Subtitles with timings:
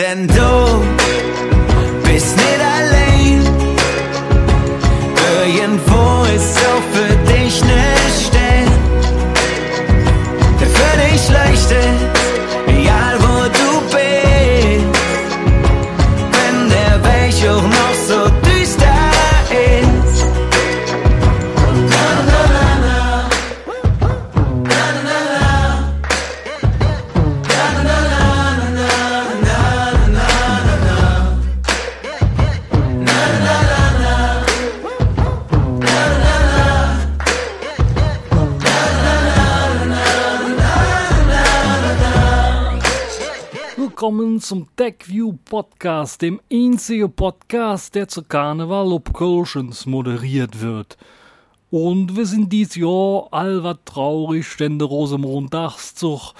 [0.00, 0.99] Then don't.
[44.80, 50.96] TechView Podcast, dem einzigen Podcast, der zu Karneval ob Kölschens moderiert wird.
[51.70, 56.32] Und wir sind dies Jahr allwat traurig, denn der Rosenmontagszug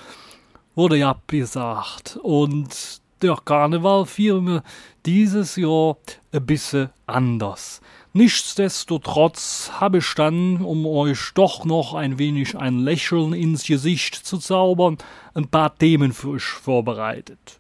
[0.75, 2.19] wurde ja abgesagt.
[2.23, 4.63] Und der Karneval feiern
[5.05, 5.99] dieses Jahr
[6.33, 7.83] ein bisschen anders.
[8.15, 14.39] Nichtsdestotrotz habe ich dann, um euch doch noch ein wenig ein Lächeln ins Gesicht zu
[14.39, 14.97] zaubern,
[15.35, 17.60] ein paar Themen für euch vorbereitet.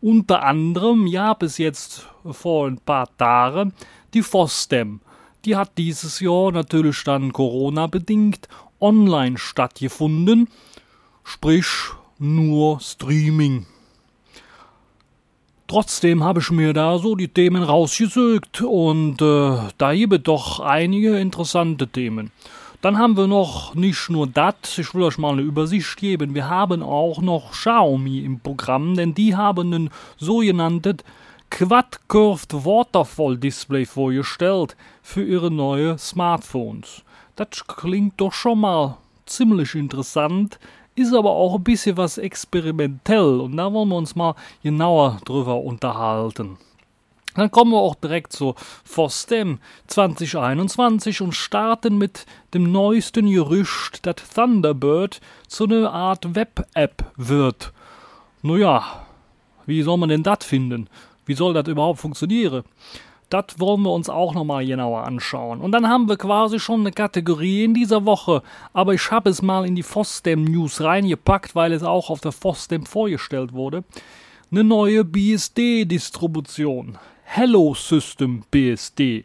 [0.00, 3.74] Unter anderem, ja, bis jetzt vor ein paar Tagen,
[4.14, 5.00] die FOSDEM.
[5.44, 8.48] Die hat dieses Jahr natürlich dann Corona-bedingt
[8.80, 10.48] online stattgefunden,
[11.24, 11.66] sprich
[12.18, 13.66] nur Streaming.
[15.66, 21.18] Trotzdem habe ich mir da so die Themen rausgesögt und äh, da gibt doch einige
[21.18, 22.32] interessante Themen.
[22.82, 26.48] Dann haben wir noch nicht nur das, ich will euch mal eine Übersicht geben, wir
[26.48, 30.96] haben auch noch Xiaomi im Programm, denn die haben ein sogenanntes
[31.50, 37.02] Quad Curved Waterfall Display vorgestellt für ihre neue Smartphones.
[37.36, 40.58] Das klingt doch schon mal ziemlich interessant,
[40.94, 45.60] ist aber auch ein bisschen was experimentell und da wollen wir uns mal genauer drüber
[45.60, 46.56] unterhalten.
[47.34, 54.16] Dann kommen wir auch direkt zu FOSDEM 2021 und starten mit dem neuesten Gerücht, dass
[54.34, 57.72] Thunderbird zu einer Art Web-App wird.
[58.42, 59.06] Naja,
[59.66, 60.88] wie soll man denn das finden?
[61.26, 62.64] Wie soll das überhaupt funktionieren?
[63.28, 65.60] Das wollen wir uns auch nochmal genauer anschauen.
[65.60, 68.42] Und dann haben wir quasi schon eine Kategorie in dieser Woche,
[68.72, 72.32] aber ich habe es mal in die FOSDEM News reingepackt, weil es auch auf der
[72.32, 73.84] FOSDEM vorgestellt wurde.
[74.50, 76.98] Eine neue BSD-Distribution.
[77.32, 79.24] Hello System BSD.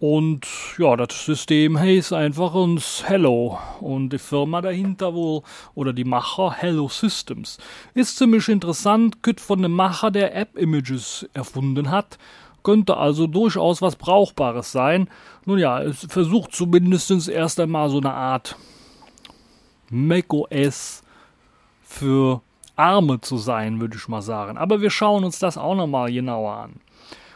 [0.00, 0.44] Und
[0.76, 3.60] ja, das System heißt einfach uns Hello.
[3.78, 5.42] Und die Firma dahinter wohl,
[5.76, 7.58] oder die Macher Hello Systems.
[7.94, 12.18] Ist ziemlich interessant, könnte von dem Macher der App Images erfunden hat.
[12.64, 15.08] Könnte also durchaus was Brauchbares sein.
[15.44, 18.56] Nun ja, es versucht zumindest erst einmal so eine Art
[19.90, 21.04] macOS
[21.84, 22.42] für
[22.80, 24.56] Arme zu sein, würde ich mal sagen.
[24.56, 26.80] Aber wir schauen uns das auch nochmal genauer an.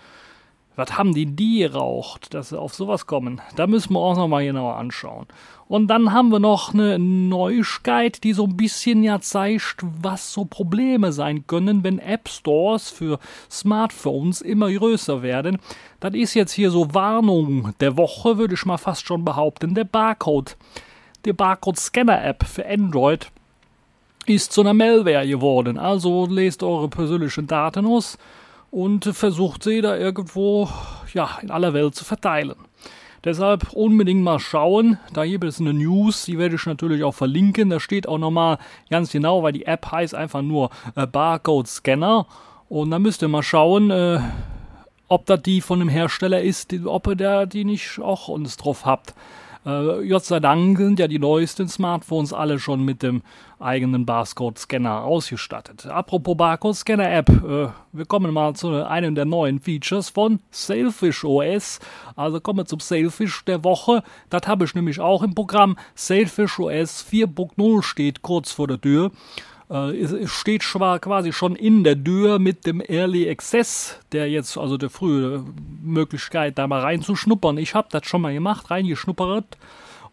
[0.79, 3.41] Was haben die die geraucht, dass sie auf sowas kommen?
[3.57, 5.27] Da müssen wir auch nochmal genauer anschauen.
[5.67, 10.45] Und dann haben wir noch eine Neuigkeit, die so ein bisschen ja zeigt, was so
[10.45, 13.19] Probleme sein können, wenn App Stores für
[13.51, 15.59] Smartphones immer größer werden.
[15.99, 19.75] Das ist jetzt hier so Warnung der Woche, würde ich mal fast schon behaupten.
[19.75, 20.57] Der Barcode,
[21.25, 23.33] die Barcode-Scanner-App für Android
[24.27, 25.77] ist zu einer Malware geworden.
[25.77, 28.17] Also lest eure persönlichen Daten aus
[28.71, 30.69] und versucht sie da irgendwo
[31.15, 32.57] ja, in aller Welt zu verteilen.
[33.25, 34.99] Deshalb unbedingt mal schauen.
[35.13, 37.71] Da gibt es eine News, die werde ich natürlich auch verlinken.
[37.71, 38.59] Da steht auch nochmal
[38.91, 42.27] ganz genau, weil die App heißt einfach nur äh, Barcode Scanner.
[42.69, 44.21] Und da müsst ihr mal schauen, äh,
[45.09, 48.85] ob das die von dem Hersteller ist, ob ihr da die nicht auch uns drauf
[48.85, 49.15] habt.
[49.69, 53.23] Äh, Gott sei Dank sind ja die neuesten Smartphones alle schon mit dem
[53.59, 55.85] eigenen Barcode-Scanner ausgestattet.
[55.87, 61.81] Apropos Barcode-Scanner-App, äh, wir kommen mal zu einem der neuen Features von Sailfish OS.
[62.17, 64.03] Also kommen wir zum Sailfish der Woche.
[64.31, 65.77] Das habe ich nämlich auch im Programm.
[65.95, 69.11] Sailfish OS 4.0 steht kurz vor der Tür.
[69.71, 74.79] Äh, steht zwar quasi schon in der Tür mit dem Early Access, der jetzt, also
[74.79, 75.45] der frühe
[75.83, 77.59] Möglichkeit, da mal reinzuschnuppern.
[77.59, 79.59] Ich habe das schon mal gemacht, reingeschnuppert.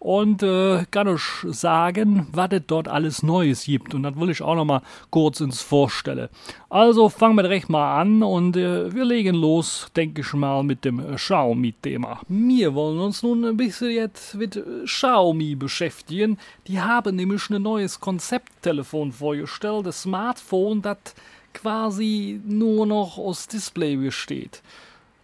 [0.05, 3.95] Und äh, kann euch sagen, was es dort alles Neues gibt.
[3.95, 6.29] Und das will ich auch noch mal kurz ins Vorstellen.
[6.69, 10.85] Also fangen wir direkt mal an und äh, wir legen los, denke ich mal, mit
[10.85, 12.21] dem Xiaomi-Thema.
[12.27, 16.37] Wir wollen uns nun ein bisschen jetzt mit Xiaomi beschäftigen.
[16.67, 21.15] Die haben nämlich ein neues Konzepttelefon vorgestellt, das Smartphone, das
[21.55, 24.61] quasi nur noch aus Display besteht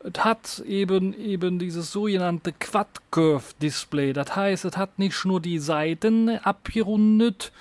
[0.03, 4.13] es hat eben eben dieses sogenannte Quad Curve Display.
[4.13, 7.51] Das heißt, es hat nicht nur die Seiten abgerundet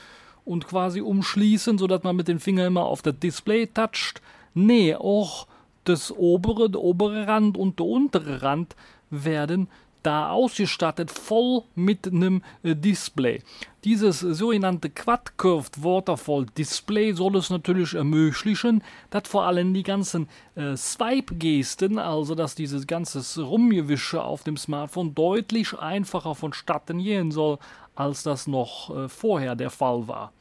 [0.45, 4.23] und quasi umschließen, sodass man mit dem Finger immer auf das Display toucht.
[4.55, 5.47] Nee, auch
[5.85, 8.75] das obere, der obere Rand und der untere Rand
[9.11, 9.69] werden
[10.03, 13.43] da ausgestattet, voll mit einem äh, Display.
[13.85, 20.29] Dieses sogenannte Quad Curved Waterfall Display soll es natürlich ermöglichen, dass vor allem die ganzen
[20.55, 27.59] äh, Swipe-Gesten, also dass dieses ganze Rumgewische auf dem Smartphone deutlich einfacher vonstatten gehen soll,
[27.95, 30.33] als das noch äh, vorher der Fall war.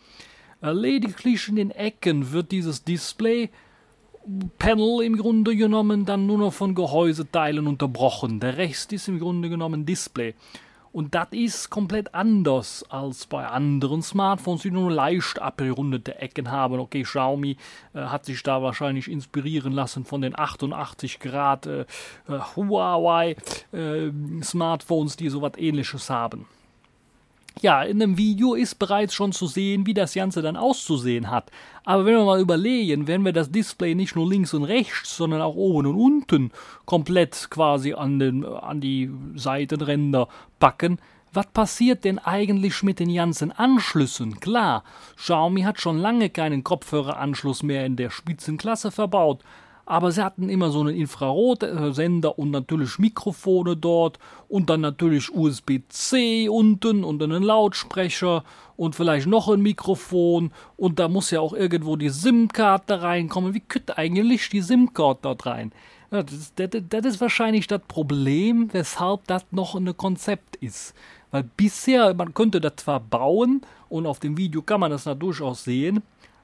[0.62, 3.50] Äh, lediglich in den Ecken wird dieses Display
[4.58, 8.40] Panel im Grunde genommen dann nur noch von Gehäuseteilen unterbrochen.
[8.40, 10.36] Der Rest ist im Grunde genommen Display.
[10.92, 16.80] Und das ist komplett anders als bei anderen Smartphones, die nur leicht abgerundete Ecken haben.
[16.80, 17.58] Okay, Xiaomi
[17.94, 21.86] äh, hat sich da wahrscheinlich inspirieren lassen von den 88 Grad äh, äh,
[22.56, 23.36] Huawei
[23.72, 24.10] äh,
[24.42, 26.48] Smartphones, die sowas ähnliches haben
[27.62, 31.52] ja, in dem Video ist bereits schon zu sehen, wie das Ganze dann auszusehen hat.
[31.84, 35.42] Aber wenn wir mal überlegen, wenn wir das Display nicht nur links und rechts, sondern
[35.42, 36.52] auch oben und unten
[36.86, 40.28] komplett quasi an, den, an die Seitenränder
[40.60, 41.00] packen,
[41.32, 44.40] was passiert denn eigentlich mit den ganzen Anschlüssen?
[44.40, 44.84] Klar,
[45.18, 49.44] Xiaomi hat schon lange keinen Kopfhöreranschluss mehr in der Spitzenklasse verbaut,
[49.90, 56.48] aber sie hatten immer so einen Infrarotsender und natürlich Mikrofone dort und dann natürlich USB-C
[56.48, 58.44] unten und einen Lautsprecher
[58.78, 63.56] und vielleicht noch ein Mikrofon und da muss ja auch irgendwo die SIM-Karte reinkommen.
[63.56, 65.72] Wie könnte eigentlich die SIM-Karte dort rein?
[66.12, 70.94] Ja, das, das, das ist wahrscheinlich das Problem, weshalb das noch ein Konzept ist.
[71.32, 75.16] Weil bisher, man könnte das zwar bauen und auf dem Video kann man das da
[75.16, 76.04] durchaus sehen,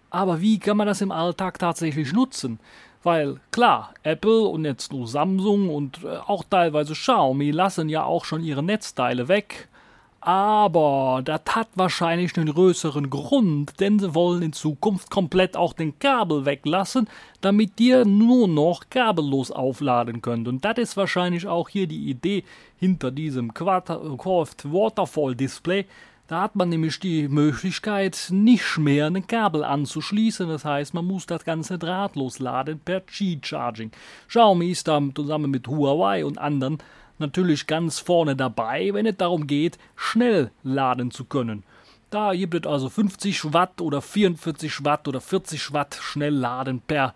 [0.10, 2.60] aber wie kann man das im Alltag tatsächlich nutzen?
[3.06, 8.26] Weil klar, Apple und jetzt nur Samsung und äh, auch teilweise Xiaomi lassen ja auch
[8.26, 9.68] schon ihre Netzteile weg.
[10.22, 16.00] Aber das hat wahrscheinlich einen größeren Grund, denn sie wollen in Zukunft komplett auch den
[16.00, 17.08] Kabel weglassen,
[17.42, 20.48] damit ihr nur noch kabellos aufladen könnt.
[20.48, 22.44] Und das ist wahrscheinlich auch hier die Idee
[22.80, 25.86] hinter diesem Curved Waterfall Display,
[26.28, 30.48] da hat man nämlich die Möglichkeit, nicht mehr ein Kabel anzuschließen.
[30.50, 33.92] Das heißt, man muss das Ganze drahtlos laden per Qi-Charging.
[34.28, 36.80] Xiaomi ist da zusammen mit Huawei und anderen
[37.20, 41.64] natürlich ganz vorne dabei, wenn es darum geht, schnell laden zu können.
[42.10, 47.14] Da gibt es also 50 Watt oder 44 Watt oder 40 Watt schnell laden per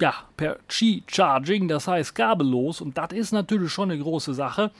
[0.00, 2.80] ja, per Qi-Charging, das heißt kabellos.
[2.80, 4.70] Und das ist natürlich schon eine große Sache.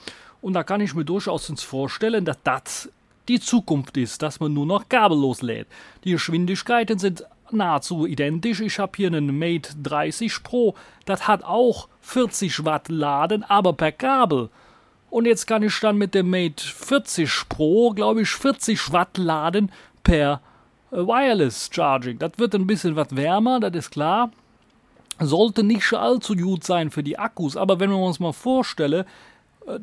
[0.41, 2.89] Und da kann ich mir durchaus vorstellen, dass das
[3.27, 5.67] die Zukunft ist, dass man nur noch kabellos lädt.
[6.03, 8.61] Die Geschwindigkeiten sind nahezu identisch.
[8.61, 10.75] Ich habe hier einen Mate 30 Pro,
[11.05, 14.49] das hat auch 40 Watt Laden, aber per Kabel.
[15.09, 19.71] Und jetzt kann ich dann mit dem Mate 40 Pro, glaube ich, 40 Watt laden
[20.03, 20.41] per
[20.91, 22.17] äh, Wireless Charging.
[22.17, 24.31] Das wird ein bisschen was wärmer, das ist klar.
[25.19, 29.05] Sollte nicht allzu gut sein für die Akkus, aber wenn wir uns mal vorstellen,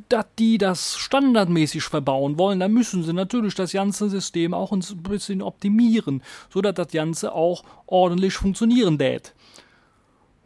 [0.08, 4.82] dass die das standardmäßig verbauen wollen, dann müssen sie natürlich das ganze System auch ein
[5.02, 9.34] bisschen optimieren, sodass das Ganze auch ordentlich funktionieren lädt.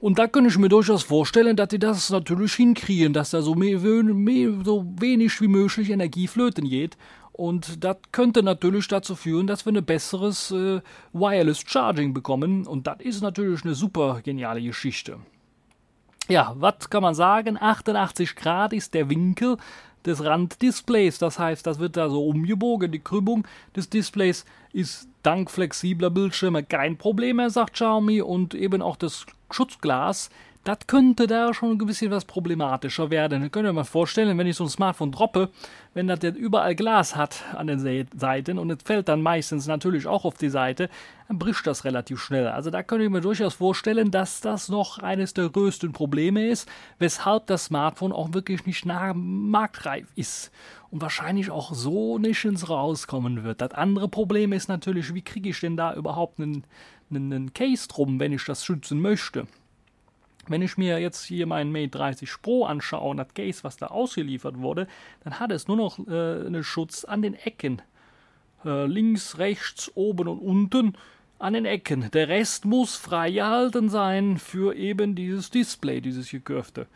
[0.00, 3.54] Und da könnte ich mir durchaus vorstellen, dass die das natürlich hinkriegen, dass da so,
[3.54, 6.96] mehr, mehr, so wenig wie möglich Energie flöten geht.
[7.30, 10.80] Und das könnte natürlich dazu führen, dass wir ein besseres äh,
[11.12, 12.66] Wireless Charging bekommen.
[12.66, 15.18] Und das ist natürlich eine super geniale Geschichte.
[16.28, 17.58] Ja, was kann man sagen?
[17.60, 19.56] 88 Grad ist der Winkel
[20.06, 21.18] des Randdisplays.
[21.18, 22.92] Das heißt, das wird da so umgebogen.
[22.92, 28.22] Die Krümmung des Displays ist dank flexibler Bildschirme kein Problem mehr, sagt Xiaomi.
[28.22, 30.30] Und eben auch das Schutzglas
[30.64, 33.50] das könnte da schon ein bisschen was problematischer werden.
[33.50, 35.50] Könnt ihr mal vorstellen, wenn ich so ein Smartphone droppe,
[35.92, 40.06] wenn das jetzt überall Glas hat an den Seiten und es fällt dann meistens natürlich
[40.06, 40.88] auch auf die Seite,
[41.26, 42.46] dann bricht das relativ schnell.
[42.46, 46.68] Also da könnte ich mir durchaus vorstellen, dass das noch eines der größten Probleme ist,
[47.00, 50.52] weshalb das Smartphone auch wirklich nicht nah marktreif ist
[50.90, 53.60] und wahrscheinlich auch so nicht ins Rauskommen wird.
[53.60, 56.62] Das andere Problem ist natürlich, wie kriege ich denn da überhaupt einen,
[57.12, 59.48] einen Case drum, wenn ich das schützen möchte?
[60.48, 63.86] Wenn ich mir jetzt hier meinen Mate 30 Pro anschaue und das Case, was da
[63.86, 64.88] ausgeliefert wurde,
[65.22, 67.80] dann hat es nur noch äh, einen Schutz an den Ecken.
[68.64, 70.96] Äh, links, rechts, oben und unten
[71.38, 72.10] an den Ecken.
[72.12, 76.86] Der Rest muss freigehalten sein für eben dieses Display, dieses gekurfte.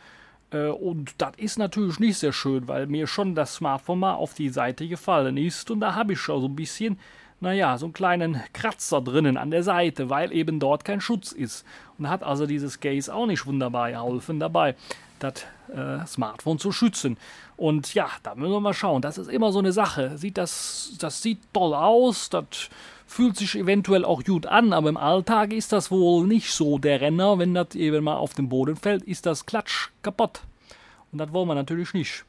[0.50, 4.34] Äh, und das ist natürlich nicht sehr schön, weil mir schon das Smartphone mal auf
[4.34, 6.98] die Seite gefallen ist und da habe ich schon so ein bisschen
[7.40, 11.64] naja, so einen kleinen Kratzer drinnen an der Seite, weil eben dort kein Schutz ist.
[11.99, 14.75] Und hat also dieses Case auch nicht wunderbar geholfen dabei,
[15.19, 17.16] das äh, Smartphone zu schützen.
[17.57, 19.02] Und ja, da müssen wir mal schauen.
[19.02, 20.16] Das ist immer so eine Sache.
[20.19, 22.71] Sieht das, das sieht toll aus, das
[23.07, 27.00] fühlt sich eventuell auch gut an, aber im Alltag ist das wohl nicht so der
[27.00, 27.38] Renner.
[27.38, 30.40] Wenn das eben mal auf den Boden fällt, ist das klatsch kaputt.
[31.12, 32.25] Und das wollen wir natürlich nicht.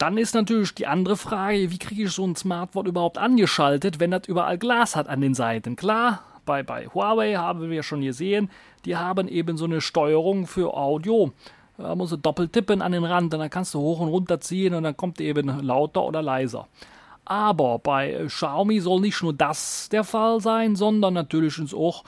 [0.00, 4.12] Dann ist natürlich die andere Frage, wie kriege ich so ein Smartphone überhaupt angeschaltet, wenn
[4.12, 5.76] das überall Glas hat an den Seiten?
[5.76, 8.48] Klar, bei, bei Huawei haben wir schon gesehen,
[8.86, 11.32] die haben eben so eine Steuerung für Audio.
[11.76, 14.40] Da musst du doppelt tippen an den Rand und dann kannst du hoch und runter
[14.40, 16.66] ziehen und dann kommt eben lauter oder leiser.
[17.26, 22.04] Aber bei Xiaomi soll nicht nur das der Fall sein, sondern natürlich auch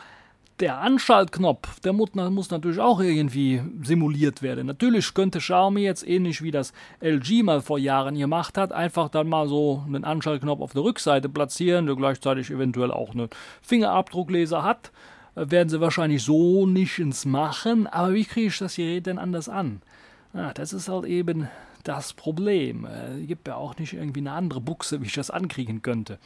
[0.62, 4.68] der Anschaltknopf, der muss natürlich auch irgendwie simuliert werden.
[4.68, 9.28] Natürlich könnte Xiaomi jetzt ähnlich wie das LG mal vor Jahren gemacht hat, einfach dann
[9.28, 13.28] mal so einen Anschaltknopf auf der Rückseite platzieren, der gleichzeitig eventuell auch einen
[13.60, 14.92] Fingerabdruckleser hat.
[15.34, 19.18] Äh, werden sie wahrscheinlich so nicht ins Machen, aber wie kriege ich das Gerät denn
[19.18, 19.82] anders an?
[20.32, 21.48] Ja, das ist halt eben
[21.82, 22.84] das Problem.
[22.84, 26.20] Es äh, gibt ja auch nicht irgendwie eine andere Buchse, wie ich das ankriegen könnte.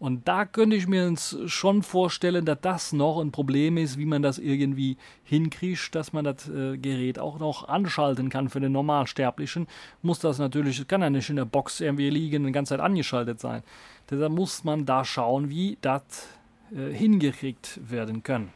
[0.00, 1.14] Und da könnte ich mir
[1.44, 6.24] schon vorstellen, dass das noch ein Problem ist, wie man das irgendwie hinkriegt, dass man
[6.24, 9.66] das äh, Gerät auch noch anschalten kann für den Normalsterblichen.
[10.00, 13.40] Muss das natürlich, kann ja nicht in der Box irgendwie liegen, die ganze Zeit angeschaltet
[13.40, 13.62] sein.
[14.08, 16.02] Deshalb muss man da schauen, wie das
[16.74, 18.48] äh, hingekriegt werden kann.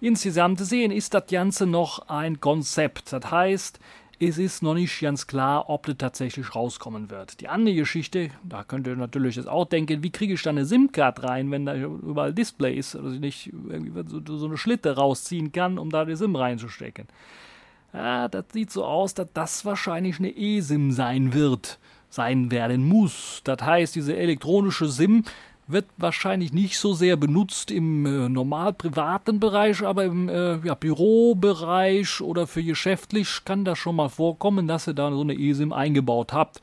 [0.00, 3.12] Insgesamt sehen ist das Ganze noch ein Konzept.
[3.12, 3.80] Das heißt,
[4.22, 7.40] es ist noch nicht ganz klar, ob das tatsächlich rauskommen wird.
[7.40, 10.66] Die andere Geschichte, da könnt ihr natürlich jetzt auch denken, wie kriege ich da eine
[10.66, 15.52] SIM-Card rein, wenn da überall Display ist, dass ich nicht irgendwie so, eine Schlitte rausziehen
[15.52, 17.08] kann, um da die SIM reinzustecken.
[17.94, 21.78] Ja, das sieht so aus, dass das wahrscheinlich eine eSIM sein wird,
[22.10, 23.40] sein werden muss.
[23.44, 25.24] Das heißt, diese elektronische SIM
[25.72, 30.74] wird wahrscheinlich nicht so sehr benutzt im äh, normal privaten Bereich, aber im äh, ja,
[30.74, 35.72] Bürobereich oder für geschäftlich kann das schon mal vorkommen, dass ihr da so eine eSIM
[35.72, 36.60] eingebaut habt.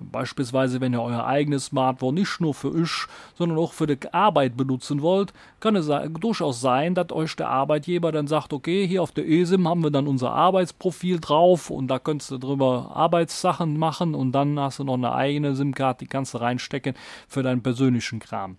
[0.00, 4.56] Beispielsweise, wenn ihr euer eigenes Smartphone nicht nur für euch, sondern auch für die Arbeit
[4.56, 9.12] benutzen wollt, kann es durchaus sein, dass euch der Arbeitgeber dann sagt, okay, hier auf
[9.12, 14.14] der eSIM haben wir dann unser Arbeitsprofil drauf und da könntest du drüber Arbeitssachen machen
[14.14, 16.94] und dann hast du noch eine eigene SIM-Karte, die kannst du reinstecken
[17.28, 18.56] für deinen persönlichen Kram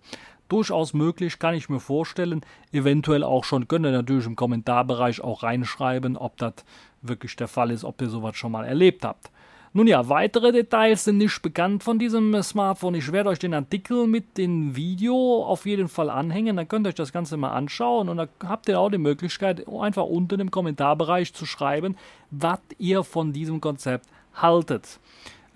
[0.48, 2.42] durchaus möglich, kann ich mir vorstellen.
[2.72, 6.52] Eventuell auch schon, könnt ihr natürlich im Kommentarbereich auch reinschreiben, ob das
[7.00, 9.30] wirklich der Fall ist, ob ihr sowas schon mal erlebt habt.
[9.74, 12.94] Nun ja, weitere Details sind nicht bekannt von diesem Smartphone.
[12.94, 16.58] Ich werde euch den Artikel mit dem Video auf jeden Fall anhängen.
[16.58, 19.66] Dann könnt ihr euch das Ganze mal anschauen und dann habt ihr auch die Möglichkeit,
[19.66, 21.96] einfach unten im Kommentarbereich zu schreiben,
[22.30, 25.00] was ihr von diesem Konzept haltet.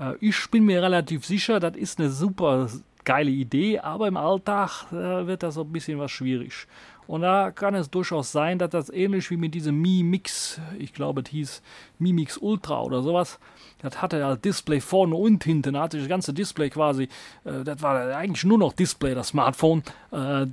[0.00, 2.70] Äh, ich bin mir relativ sicher, das ist eine super
[3.04, 6.66] geile Idee, aber im Alltag äh, wird das so ein bisschen was schwierig.
[7.06, 10.92] Und da kann es durchaus sein, dass das ähnlich wie mit diesem Mi Mix, ich
[10.92, 11.62] glaube, es hieß
[11.98, 13.38] Mi Mix Ultra oder sowas,
[13.82, 17.04] das hatte halt Display vorne und hinten, da hatte das ganze Display quasi,
[17.44, 19.82] äh, das war eigentlich nur noch Display, das Smartphone.
[20.10, 20.46] Äh,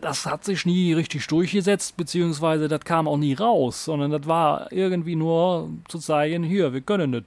[0.00, 4.70] das hat sich nie richtig durchgesetzt, beziehungsweise das kam auch nie raus, sondern das war
[4.72, 7.24] irgendwie nur zu zeigen, hier, wir können das.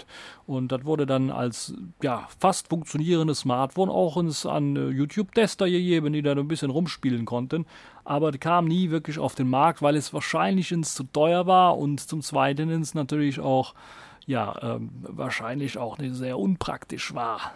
[0.48, 6.14] Und das wurde dann als ja, fast funktionierendes Smartphone auch uns an äh, YouTube-Tester gegeben,
[6.14, 7.66] die da ein bisschen rumspielen konnten.
[8.06, 12.22] Aber kam nie wirklich auf den Markt, weil es wahrscheinlich zu teuer war und zum
[12.22, 13.74] Zweiten ins natürlich auch
[14.26, 17.52] ja, ähm, wahrscheinlich auch nicht sehr unpraktisch war.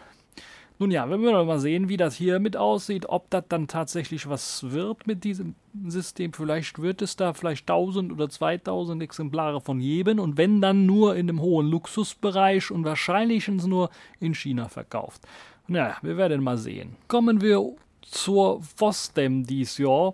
[0.82, 4.30] Nun ja, wenn wir mal sehen, wie das hier mit aussieht, ob das dann tatsächlich
[4.30, 5.56] was wird mit diesem
[5.88, 6.32] System.
[6.32, 11.18] Vielleicht wird es da vielleicht 1000 oder 2000 Exemplare von jedem und wenn dann nur
[11.18, 13.90] in dem hohen Luxusbereich und wahrscheinlich nur
[14.22, 15.22] in China verkauft.
[15.68, 16.96] Naja, wir werden mal sehen.
[17.10, 20.14] Kommen wir zur FOSDEM dieses Jahr,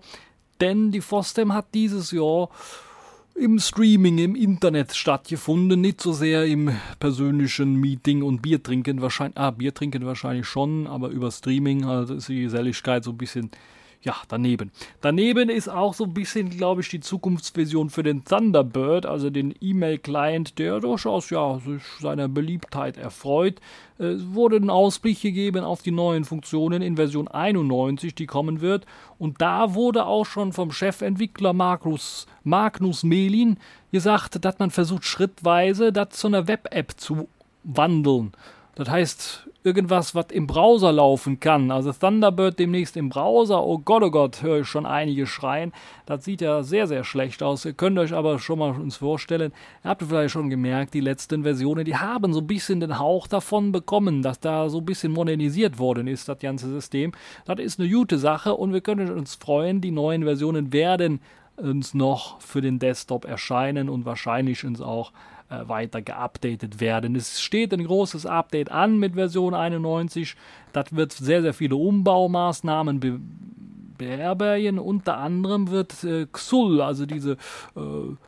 [0.61, 2.49] denn die FOSDEM hat dieses Jahr
[3.35, 9.37] im Streaming, im Internet stattgefunden, nicht so sehr im persönlichen Meeting und Bier trinken wahrscheinlich,
[9.37, 13.51] ah, Bier trinken wahrscheinlich schon, aber über Streaming also ist die Geselligkeit so ein bisschen
[14.05, 14.71] ja, daneben.
[15.01, 19.53] Daneben ist auch so ein bisschen, glaube ich, die Zukunftsvision für den Thunderbird, also den
[19.59, 23.59] E-Mail-Client, der durchaus ja sich seiner Beliebtheit erfreut.
[23.97, 28.85] Es wurde ein Ausblick gegeben auf die neuen Funktionen in Version 91, die kommen wird.
[29.17, 33.57] Und da wurde auch schon vom Chefentwickler Markus, Magnus Melin
[33.91, 37.27] gesagt, dass man versucht, schrittweise das zu einer Web-App zu
[37.63, 38.33] wandeln.
[38.75, 41.71] Das heißt, irgendwas, was im Browser laufen kann.
[41.71, 43.63] Also Thunderbird demnächst im Browser.
[43.63, 45.73] Oh Gott, oh Gott, höre ich schon einige schreien.
[46.05, 47.65] Das sieht ja sehr, sehr schlecht aus.
[47.65, 49.51] Ihr könnt euch aber schon mal uns vorstellen.
[49.83, 53.27] Ihr habt vielleicht schon gemerkt, die letzten Versionen, die haben so ein bisschen den Hauch
[53.27, 57.11] davon bekommen, dass da so ein bisschen modernisiert worden ist, das ganze System.
[57.45, 61.21] Das ist eine gute Sache und wir können uns freuen, die neuen Versionen werden
[61.57, 65.11] uns noch für den Desktop erscheinen und wahrscheinlich uns auch
[65.49, 67.15] äh, weiter geupdatet werden.
[67.15, 70.35] Es steht ein großes Update an mit Version 91.
[70.73, 73.19] Das wird sehr, sehr viele Umbaumaßnahmen be
[73.97, 74.79] beherbergen.
[74.79, 77.33] Unter anderem wird äh, XUL, also diese
[77.75, 77.79] äh,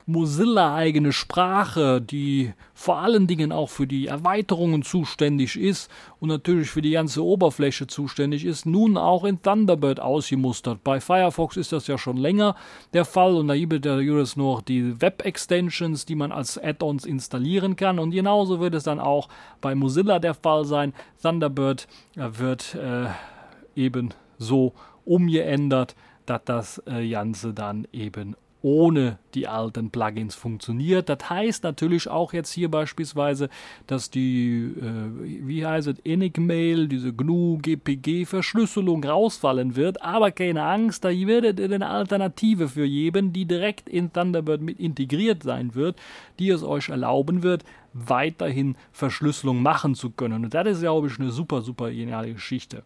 [0.06, 6.82] Mozilla-eigene Sprache, die vor allen Dingen auch für die Erweiterungen zuständig ist und natürlich für
[6.82, 10.84] die ganze Oberfläche zuständig ist, nun auch in Thunderbird ausgemustert.
[10.84, 12.56] Bei Firefox ist das ja schon länger
[12.94, 18.00] der Fall und da gibt es noch die Web-Extensions, die man als Add-ons installieren kann
[18.00, 19.30] und genauso wird es dann auch
[19.62, 20.94] bei Mozilla der Fall sein.
[21.22, 23.08] Thunderbird äh, wird äh,
[23.76, 24.74] eben so
[25.08, 25.96] umgeändert,
[26.26, 31.10] dass das äh, Ganze dann eben ohne die alten Plugins funktioniert.
[31.10, 33.50] Das heißt natürlich auch jetzt hier beispielsweise,
[33.86, 40.64] dass die, äh, wie heißt es, Enigmail, diese GNU GPG Verschlüsselung rausfallen wird, aber keine
[40.64, 45.76] Angst, da wird es eine Alternative für jeden, die direkt in Thunderbird mit integriert sein
[45.76, 45.98] wird,
[46.40, 50.46] die es euch erlauben wird, weiterhin Verschlüsselung machen zu können.
[50.46, 52.84] Und das ist, glaube ich, eine super, super geniale Geschichte.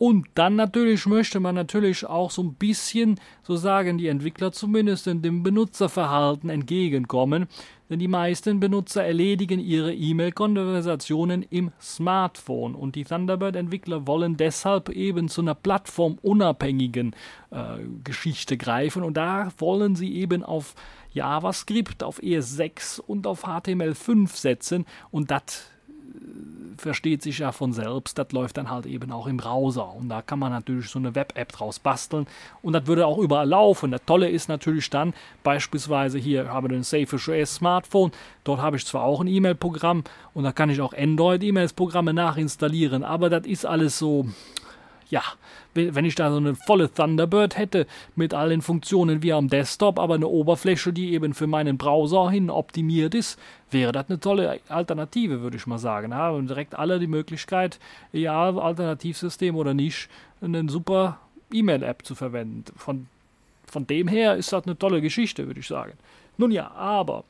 [0.00, 5.06] Und dann natürlich möchte man natürlich auch so ein bisschen, so sagen die Entwickler zumindest,
[5.06, 7.48] in dem Benutzerverhalten entgegenkommen.
[7.90, 12.74] Denn die meisten Benutzer erledigen ihre E-Mail-Konversationen im Smartphone.
[12.74, 17.14] Und die Thunderbird-Entwickler wollen deshalb eben zu einer plattformunabhängigen
[17.50, 17.56] äh,
[18.02, 19.02] Geschichte greifen.
[19.02, 20.76] Und da wollen sie eben auf
[21.12, 24.86] JavaScript, auf ES6 und auf HTML5 setzen.
[25.10, 25.66] Und das
[26.80, 29.94] versteht sich ja von selbst, das läuft dann halt eben auch im Browser.
[29.94, 32.26] Und da kann man natürlich so eine Web-App draus basteln.
[32.62, 33.90] Und das würde auch überall laufen.
[33.90, 38.12] Das Tolle ist natürlich dann, beispielsweise hier habe ich ein Safe OS Smartphone.
[38.44, 43.28] Dort habe ich zwar auch ein E-Mail-Programm und da kann ich auch Android-E-Mails-Programme nachinstallieren, aber
[43.28, 44.26] das ist alles so,
[45.10, 45.22] ja,
[45.74, 50.14] wenn ich da so eine volle Thunderbird hätte mit allen Funktionen wie am Desktop, aber
[50.14, 53.38] eine Oberfläche, die eben für meinen Browser hin optimiert ist,
[53.70, 56.14] wäre das eine tolle Alternative, würde ich mal sagen.
[56.14, 57.78] Haben direkt alle die Möglichkeit,
[58.12, 60.08] ja, Alternativsystem oder nicht,
[60.40, 61.18] eine super
[61.52, 62.64] E-Mail-App zu verwenden.
[62.76, 63.08] Von,
[63.66, 65.92] von dem her ist das eine tolle Geschichte, würde ich sagen.
[66.36, 67.24] Nun ja, aber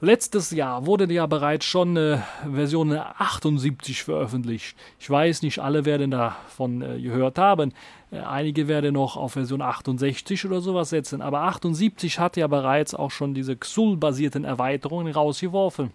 [0.00, 2.18] Letztes Jahr wurde ja bereits schon äh,
[2.52, 4.76] Version 78 veröffentlicht.
[5.00, 7.72] Ich weiß nicht, alle werden davon äh, gehört haben.
[8.10, 11.22] Äh, einige werden noch auf Version 68 oder sowas setzen.
[11.22, 15.92] Aber 78 hat ja bereits auch schon diese XUL-basierten Erweiterungen rausgeworfen.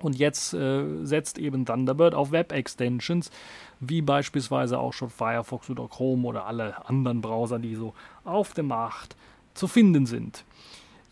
[0.00, 3.30] Und jetzt äh, setzt eben Thunderbird auf Web-Extensions,
[3.80, 8.66] wie beispielsweise auch schon Firefox oder Chrome oder alle anderen Browser, die so auf dem
[8.66, 9.16] Markt
[9.54, 10.44] zu finden sind.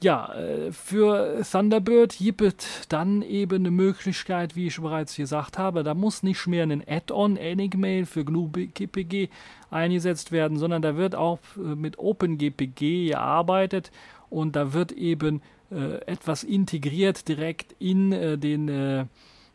[0.03, 5.85] Ja, äh, für Thunderbird gibt es dann eben eine Möglichkeit, wie ich bereits gesagt habe,
[5.85, 9.29] da muss nicht mehr ein Add-on Enigmail für GNU-GPG
[9.71, 13.93] eingesetzt werden, sondern da wird auch äh, mit OpenGPG gearbeitet
[14.29, 19.07] und da wird eben äh, etwas integriert direkt in äh, den äh,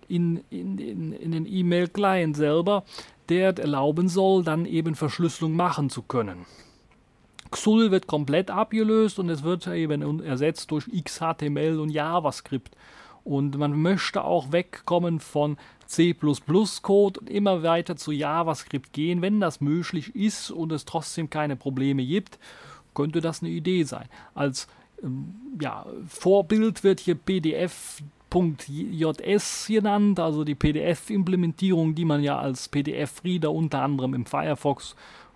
[0.07, 2.86] in, in, in, in den E-Mail-Client selber,
[3.27, 6.45] der erlauben soll, dann eben Verschlüsselung machen zu können.
[7.51, 12.75] XUL wird komplett abgelöst und es wird eben ersetzt durch XHTML und JavaScript.
[13.23, 19.21] Und man möchte auch wegkommen von C++-Code und immer weiter zu JavaScript gehen.
[19.21, 22.39] Wenn das möglich ist und es trotzdem keine Probleme gibt,
[22.93, 24.07] könnte das eine Idee sein.
[24.33, 24.67] Als
[25.03, 32.67] ähm, ja, Vorbild wird hier PDF .js genannt, also die PDF-Implementierung, die man ja als
[32.67, 34.95] PDF-Reader unter anderem im Firefox,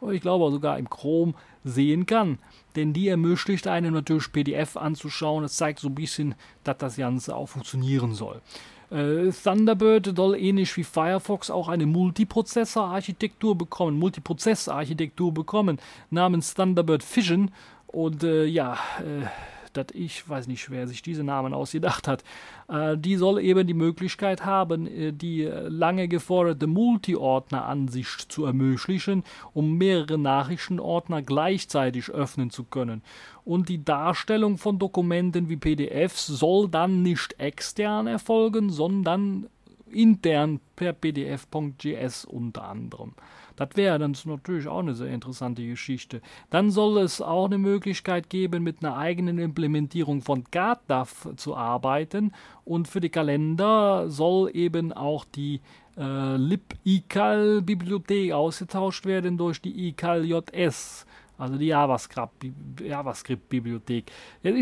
[0.10, 1.34] ich glaube sogar im Chrome
[1.64, 2.40] sehen kann.
[2.76, 5.44] Denn die ermöglicht einem natürlich PDF anzuschauen.
[5.44, 8.42] Es zeigt so ein bisschen, dass das Ganze auch funktionieren soll.
[8.90, 17.52] Äh, Thunderbird soll ähnlich wie Firefox auch eine Multiprozessor-Architektur bekommen, Multiprozess-Architektur bekommen, namens Thunderbird Fission.
[17.88, 19.28] Und äh, ja, äh,
[19.74, 22.24] das ich weiß nicht, wer sich diese Namen ausgedacht hat,
[22.68, 29.78] äh, die soll eben die Möglichkeit haben, äh, die lange geforderte Multi-Ordner-Ansicht zu ermöglichen, um
[29.78, 33.02] mehrere Nachrichtenordner gleichzeitig öffnen zu können.
[33.44, 39.48] Und die Darstellung von Dokumenten wie PDFs soll dann nicht extern erfolgen, sondern
[39.92, 43.14] intern per pdf.js unter anderem.
[43.56, 46.22] Das wäre dann natürlich auch eine sehr interessante Geschichte.
[46.50, 52.34] Dann soll es auch eine Möglichkeit geben, mit einer eigenen Implementierung von GATDAF zu arbeiten.
[52.66, 55.62] Und für die Kalender soll eben auch die
[55.98, 61.06] äh, lib-ical-Bibliothek ausgetauscht werden durch die ical-js
[61.42, 64.12] also die JavaScript-Bibliothek.
[64.44, 64.54] Ja,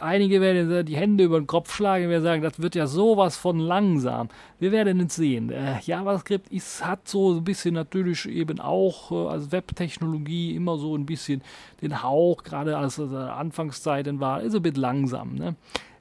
[0.00, 3.60] einige werden die Hände über den Kopf schlagen, wir sagen, das wird ja sowas von
[3.60, 4.28] langsam.
[4.58, 5.50] Wir werden es sehen.
[5.50, 10.96] Äh, JavaScript ist, hat so ein bisschen natürlich eben auch äh, als Webtechnologie immer so
[10.96, 11.42] ein bisschen
[11.80, 15.36] den Hauch, gerade als es Anfangszeiten war, ist ein bisschen langsam.
[15.36, 15.54] Ne?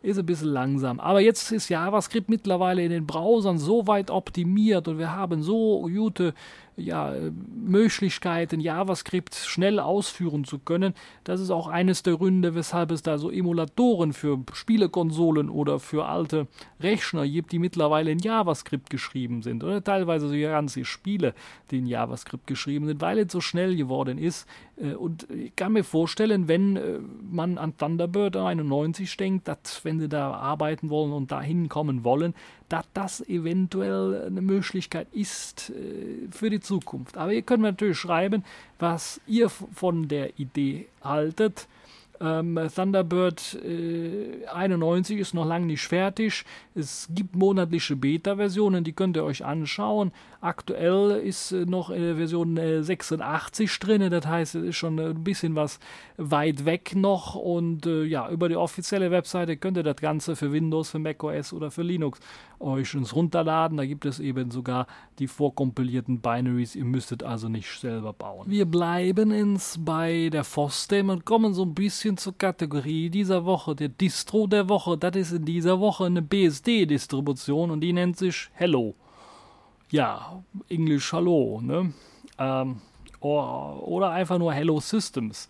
[0.05, 0.99] ist ein bisschen langsam.
[0.99, 5.81] Aber jetzt ist JavaScript mittlerweile in den Browsern so weit optimiert und wir haben so
[5.81, 6.33] gute
[6.77, 7.13] ja,
[7.55, 10.93] Möglichkeiten, JavaScript schnell ausführen zu können.
[11.23, 16.05] Das ist auch eines der Gründe, weshalb es da so Emulatoren für Spielekonsolen oder für
[16.05, 16.47] alte
[16.79, 19.63] Rechner gibt, die mittlerweile in JavaScript geschrieben sind.
[19.63, 21.33] Oder teilweise so ganze Spiele,
[21.71, 24.47] die in JavaScript geschrieben sind, weil es so schnell geworden ist.
[24.77, 29.99] Äh, und ich kann mir vorstellen, wenn äh, man an Thunderbird 91 denkt, dass wenn
[29.99, 32.33] sie da arbeiten wollen und dahin kommen wollen,
[32.69, 37.17] dass das eventuell eine Möglichkeit ist äh, für die Zukunft.
[37.17, 38.43] Aber ihr könnt natürlich schreiben,
[38.79, 41.67] was ihr von der Idee haltet.
[42.21, 46.45] Ähm, Thunderbird äh, 91 ist noch lange nicht fertig.
[46.73, 50.11] Es gibt monatliche Beta-Versionen, die könnt ihr euch anschauen.
[50.41, 55.55] Aktuell ist äh, noch äh, Version 86 drin, das heißt, es ist schon ein bisschen
[55.55, 55.79] was
[56.17, 57.35] weit weg noch.
[57.35, 61.51] Und äh, ja, über die offizielle Webseite könnt ihr das Ganze für Windows, für macOS
[61.51, 62.19] oder für Linux
[62.59, 63.77] euch ins runterladen.
[63.77, 64.87] Da gibt es eben sogar
[65.19, 66.75] die vorkompilierten Binaries.
[66.75, 68.49] Ihr müsstet also nicht selber bauen.
[68.49, 73.75] Wir bleiben ins bei der FOSDEM und kommen so ein bisschen zur Kategorie dieser Woche.
[73.75, 78.49] Der Distro der Woche, das ist in dieser Woche eine BSD-Distribution und die nennt sich
[78.53, 78.95] Hello.
[79.89, 81.93] Ja, Englisch Hallo, ne?
[82.37, 82.81] Ähm,
[83.21, 85.47] oder einfach nur Hello Systems.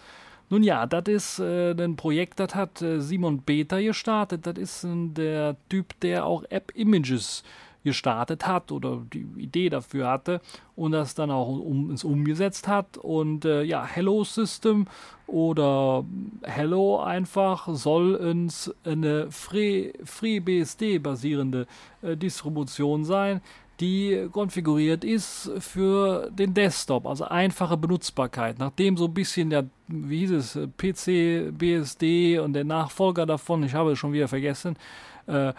[0.50, 4.46] Nun ja, das ist äh, ein Projekt, das hat äh, Simon Beta gestartet.
[4.46, 7.44] Das ist äh, der Typ, der auch App Images
[7.86, 10.42] gestartet hat oder die Idee dafür hatte
[10.76, 12.98] und das dann auch um, umgesetzt hat.
[12.98, 14.88] Und äh, ja, Hello System
[15.28, 16.04] oder
[16.42, 21.68] Hello einfach soll uns eine Free, FreeBSD basierende
[22.02, 23.42] äh, Distribution sein,
[23.80, 28.58] die konfiguriert ist für den Desktop, also einfache Benutzbarkeit.
[28.60, 33.74] Nachdem so ein bisschen der, wie hieß es, PC, BSD und der Nachfolger davon, ich
[33.74, 34.78] habe es schon wieder vergessen,
[35.28, 35.54] äh,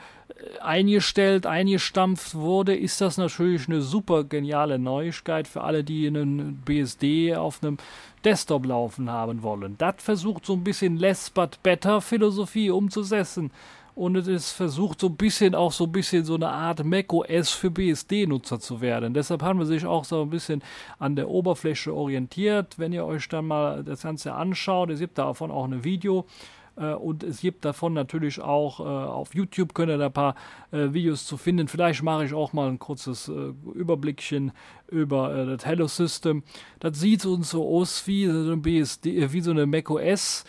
[0.63, 7.35] eingestellt, eingestampft wurde, ist das natürlich eine super geniale Neuigkeit für alle, die einen BSD
[7.37, 7.79] auf einem
[8.25, 9.77] Desktop laufen haben wollen.
[9.79, 13.51] Das versucht so ein bisschen Less but Better Philosophie umzusetzen
[13.97, 17.51] und es ist versucht so ein bisschen auch so ein bisschen so eine Art macOS
[17.51, 19.15] für BSD-Nutzer zu werden.
[19.15, 20.63] Deshalb haben wir sich auch so ein bisschen
[20.99, 22.79] an der Oberfläche orientiert.
[22.79, 26.27] Wenn ihr euch dann mal das Ganze anschaut, es gibt davon auch ein Video,
[26.77, 30.35] äh, und es gibt davon natürlich auch äh, auf YouTube könnt ihr da ein paar
[30.73, 31.67] äh, Videos zu finden.
[31.67, 33.33] Vielleicht mache ich auch mal ein kurzes
[33.75, 34.53] Überblickchen
[34.89, 36.43] über das Hello System.
[36.81, 40.45] Das sieht uns so aus wie so eine BSD, wie so eine macOS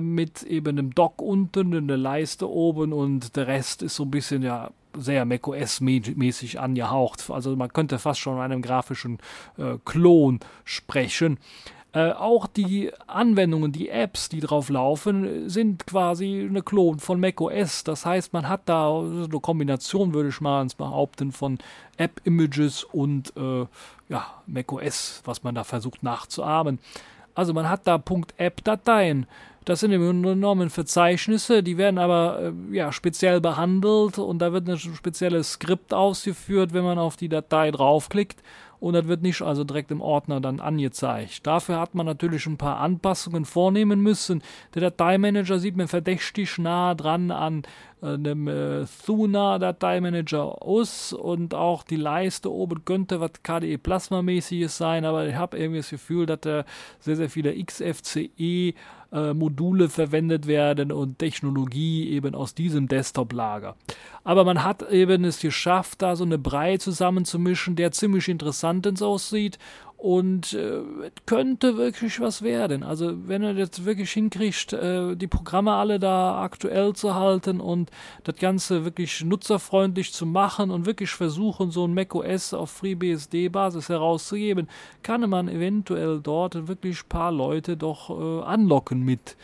[0.00, 4.42] mit eben einem Dock unten, eine Leiste oben und der Rest ist so ein bisschen
[4.42, 7.30] ja sehr macOS-mäßig angehaucht.
[7.30, 9.18] Also man könnte fast schon von einem grafischen
[9.58, 11.38] äh, Klon sprechen.
[11.92, 17.84] Äh, auch die Anwendungen, die Apps, die drauf laufen, sind quasi eine Klon von macOS.
[17.84, 21.58] Das heißt, man hat da eine Kombination, würde ich mal behaupten, von
[21.96, 23.66] App-Images und äh,
[24.08, 26.78] ja, macOS, was man da versucht nachzuahmen.
[27.34, 28.02] Also man hat da
[28.36, 29.26] .app-Dateien.
[29.66, 34.52] Das sind im Grunde genommen Verzeichnisse, die werden aber äh, ja, speziell behandelt und da
[34.52, 38.40] wird ein spezielles Skript ausgeführt, wenn man auf die Datei draufklickt
[38.80, 41.46] und das wird nicht also direkt im Ordner dann angezeigt.
[41.46, 44.42] Dafür hat man natürlich ein paar Anpassungen vornehmen müssen.
[44.74, 47.62] Der Dateimanager sieht mir verdächtig nah dran an
[48.02, 55.04] äh, einem äh, Thuna-Dateimanager aus und auch die Leiste oben könnte was KDE Plasma-mäßiges sein,
[55.04, 56.64] aber ich habe irgendwie das Gefühl, dass da
[56.98, 58.74] sehr, sehr viele XFCE
[59.12, 63.76] äh, Module verwendet werden und Technologie eben aus diesem Desktop-Lager.
[64.26, 69.56] Aber man hat eben es geschafft, da so eine Brei zusammenzumischen, der ziemlich interessant aussieht
[69.96, 70.80] und äh,
[71.26, 72.82] könnte wirklich was werden.
[72.82, 77.92] Also wenn er jetzt wirklich hinkriegt, äh, die Programme alle da aktuell zu halten und
[78.24, 84.66] das Ganze wirklich nutzerfreundlich zu machen und wirklich versuchen, so ein macOS auf FreeBSD-Basis herauszugeben,
[85.04, 89.36] kann man eventuell dort wirklich ein paar Leute doch äh, anlocken mit.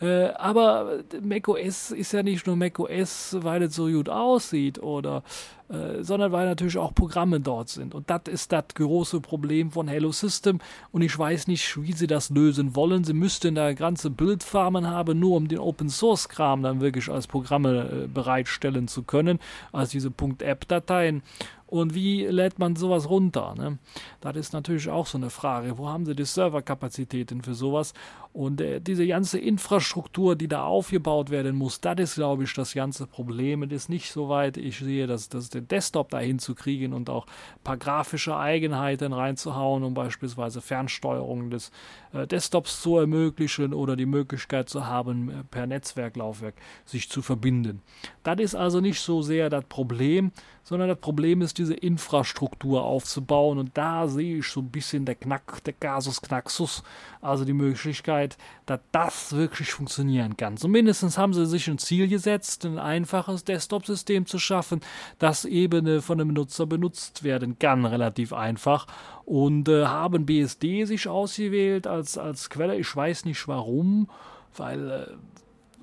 [0.00, 5.22] Äh, aber macOS ist ja nicht nur macOS, weil es so gut aussieht oder
[5.68, 7.94] äh, sondern weil natürlich auch Programme dort sind.
[7.94, 10.60] Und das ist das große Problem von Hello System.
[10.92, 13.02] Und ich weiß nicht, wie sie das lösen wollen.
[13.02, 17.26] Sie müssten da ganze Bildfarmen haben, nur um den Open Source Kram dann wirklich als
[17.26, 19.40] Programme äh, bereitstellen zu können,
[19.72, 21.22] als diese .app-Dateien.
[21.66, 23.54] Und wie lädt man sowas runter?
[23.56, 23.78] Ne?
[24.20, 25.78] Das ist natürlich auch so eine Frage.
[25.78, 27.92] Wo haben sie die Serverkapazitäten für sowas?
[28.32, 32.74] Und äh, diese ganze Infrastruktur, die da aufgebaut werden muss, das ist, glaube ich, das
[32.74, 33.62] ganze Problem.
[33.62, 37.26] Es ist nicht so weit, ich sehe, dass, dass den Desktop da hinzukriegen und auch
[37.26, 41.72] ein paar grafische Eigenheiten reinzuhauen, um beispielsweise Fernsteuerung des
[42.12, 47.80] äh, Desktops zu ermöglichen oder die Möglichkeit zu haben, äh, per Netzwerklaufwerk sich zu verbinden.
[48.22, 50.30] Das ist also nicht so sehr das Problem,
[50.62, 53.58] sondern das Problem ist, diese Infrastruktur aufzubauen.
[53.58, 56.82] Und da sehe ich so ein bisschen der Knack, der Casus Knaxus,
[57.20, 60.56] also die Möglichkeit, dass das wirklich funktionieren kann.
[60.56, 64.80] Zumindest haben sie sich ein Ziel gesetzt, ein einfaches Desktop-System zu schaffen,
[65.18, 68.86] das eben von einem Nutzer benutzt werden kann, relativ einfach.
[69.24, 72.76] Und äh, haben BSD sich ausgewählt als, als Quelle.
[72.76, 74.08] Ich weiß nicht warum,
[74.56, 75.06] weil äh,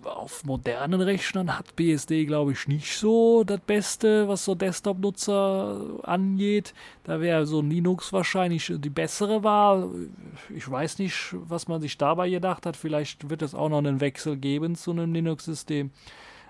[0.05, 6.73] auf modernen Rechnern hat BSD, glaube ich, nicht so das Beste, was so Desktop-Nutzer angeht.
[7.03, 9.89] Da wäre so Linux wahrscheinlich die bessere Wahl.
[10.55, 12.77] Ich weiß nicht, was man sich dabei gedacht hat.
[12.77, 15.91] Vielleicht wird es auch noch einen Wechsel geben zu einem Linux-System.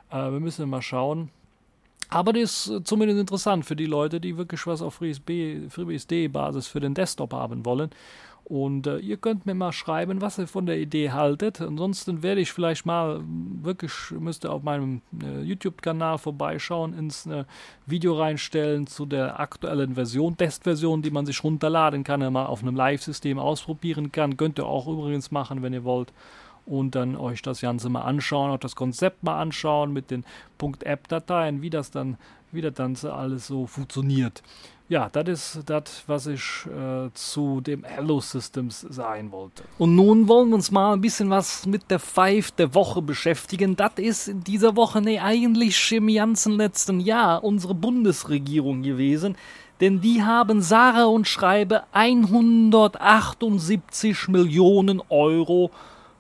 [0.10, 1.30] Äh, wir müssen mal schauen.
[2.10, 6.94] Aber das ist zumindest interessant für die Leute, die wirklich was auf FreeBSD-Basis für den
[6.94, 7.90] Desktop haben wollen.
[8.46, 11.62] Und äh, ihr könnt mir mal schreiben, was ihr von der Idee haltet.
[11.62, 17.46] Ansonsten werde ich vielleicht mal wirklich, müsst ihr auf meinem äh, YouTube-Kanal vorbeischauen, ins äh,
[17.86, 22.76] Video reinstellen zu der aktuellen Version, Testversion, die man sich runterladen kann, mal auf einem
[22.76, 24.36] Live-System ausprobieren kann.
[24.36, 26.12] Könnt ihr auch übrigens machen, wenn ihr wollt.
[26.66, 30.26] Und dann euch das Ganze mal anschauen, auch das Konzept mal anschauen mit den
[30.60, 32.18] .app-Dateien, wie das dann,
[32.52, 34.44] wie das dann alles so funktioniert
[34.90, 39.64] ja, das ist das, was ich äh, zu dem Hello Systems sagen wollte.
[39.78, 43.76] Und nun wollen wir uns mal ein bisschen was mit der Five der Woche beschäftigen.
[43.76, 49.36] Das ist in dieser Woche, nee, eigentlich im ganzen letzten Jahr unsere Bundesregierung gewesen.
[49.82, 55.72] Denn die haben sage und schreibe 178 Millionen Euro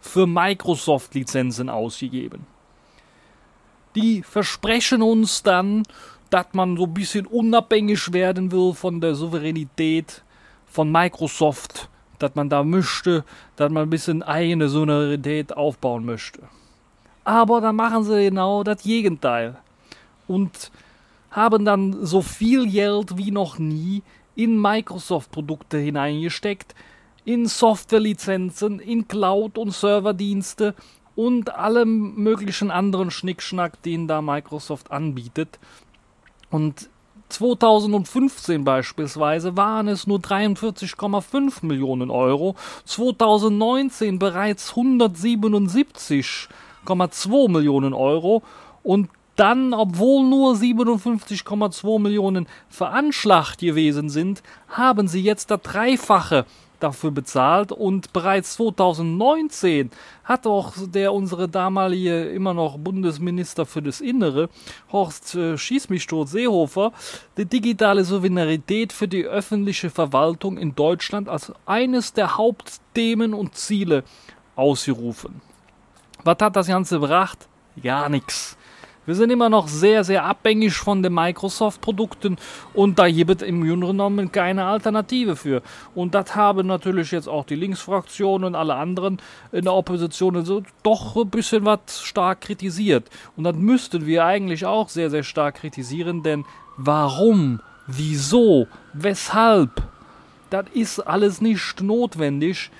[0.03, 2.45] für Microsoft-Lizenzen ausgegeben.
[3.95, 5.83] Die versprechen uns dann
[6.33, 10.23] dass man so ein bisschen unabhängig werden will von der Souveränität
[10.65, 13.23] von Microsoft, dass man da möchte,
[13.55, 16.41] dass man ein bisschen eigene Souveränität aufbauen möchte.
[17.23, 19.57] Aber da machen sie genau das Gegenteil
[20.27, 20.71] und
[21.29, 24.01] haben dann so viel Geld wie noch nie
[24.35, 26.73] in Microsoft-Produkte hineingesteckt,
[27.25, 30.75] in Softwarelizenzen, in Cloud- und Serverdienste
[31.15, 35.59] und allem möglichen anderen Schnickschnack, den da Microsoft anbietet.
[36.49, 36.89] Und
[37.29, 42.55] 2015 beispielsweise waren es nur 43,5 Millionen Euro,
[42.85, 48.43] 2019 bereits 177,2 Millionen Euro
[48.83, 56.45] und dann, obwohl nur 57,2 Millionen veranschlagt gewesen sind, haben sie jetzt das Dreifache
[56.83, 59.89] dafür bezahlt und bereits 2019
[60.23, 64.49] hat auch der unsere damalige immer noch Bundesminister für das Innere
[64.91, 65.87] Horst äh, Schieß
[66.25, 66.91] Seehofer
[67.37, 74.03] die digitale Souveränität für die öffentliche Verwaltung in Deutschland als eines der Hauptthemen und Ziele
[74.55, 75.41] ausgerufen.
[76.23, 77.47] Was hat das Ganze gebracht?
[77.81, 78.57] Gar nichts.
[79.05, 82.37] Wir sind immer noch sehr, sehr abhängig von den Microsoft-Produkten
[82.73, 85.61] und da gibt es im Grunde keine Alternative für.
[85.93, 90.63] Und das haben natürlich jetzt auch die Linksfraktion und alle anderen in der Opposition so
[90.83, 93.09] doch ein bisschen was stark kritisiert.
[93.35, 96.45] Und das müssten wir eigentlich auch sehr, sehr stark kritisieren, denn
[96.77, 99.83] warum, wieso, weshalb,
[100.49, 102.71] das ist alles nicht notwendig.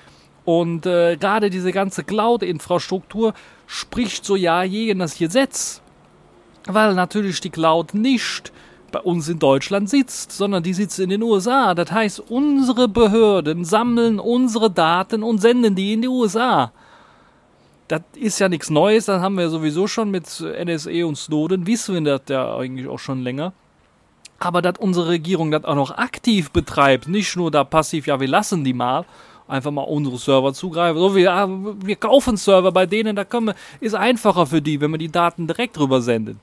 [0.45, 3.33] Und äh, gerade diese ganze Cloud-Infrastruktur
[3.67, 5.82] spricht so ja gegen das Gesetz
[6.67, 8.51] weil natürlich die Cloud nicht
[8.91, 11.73] bei uns in Deutschland sitzt, sondern die sitzt in den USA.
[11.73, 16.71] Das heißt, unsere Behörden sammeln unsere Daten und senden die in die USA.
[17.89, 21.95] Das ist ja nichts Neues, das haben wir sowieso schon mit NSA und Snowden, wissen
[21.95, 23.51] wir das ja eigentlich auch schon länger.
[24.39, 28.27] Aber dass unsere Regierung das auch noch aktiv betreibt, nicht nur da passiv, ja, wir
[28.27, 29.05] lassen die mal,
[29.47, 30.99] einfach mal unsere Server zugreifen.
[30.99, 31.47] So, wir,
[31.83, 35.11] wir kaufen Server bei denen, da können wir, ist einfacher für die, wenn wir die
[35.11, 36.39] Daten direkt rüber senden.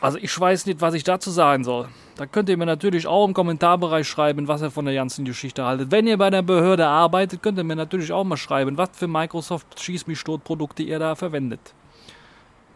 [0.00, 1.88] Also ich weiß nicht, was ich dazu sagen soll.
[2.16, 5.64] Da könnt ihr mir natürlich auch im Kommentarbereich schreiben, was ihr von der ganzen Geschichte
[5.64, 5.90] haltet.
[5.90, 9.08] Wenn ihr bei der Behörde arbeitet, könnt ihr mir natürlich auch mal schreiben, was für
[9.08, 11.74] Microsoft Schieß mich tot Produkte ihr da verwendet.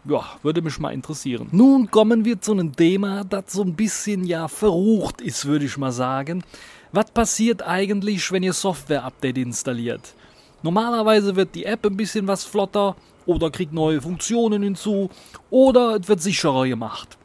[0.05, 1.49] Ja, würde mich mal interessieren.
[1.51, 5.77] Nun kommen wir zu einem Thema, das so ein bisschen ja verrucht ist, würde ich
[5.77, 6.43] mal sagen.
[6.91, 10.15] Was passiert eigentlich, wenn ihr Software-Update installiert?
[10.63, 12.95] Normalerweise wird die App ein bisschen was flotter
[13.27, 15.11] oder kriegt neue Funktionen hinzu
[15.51, 17.15] oder es wird sicherer gemacht.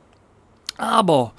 [0.76, 1.32] Aber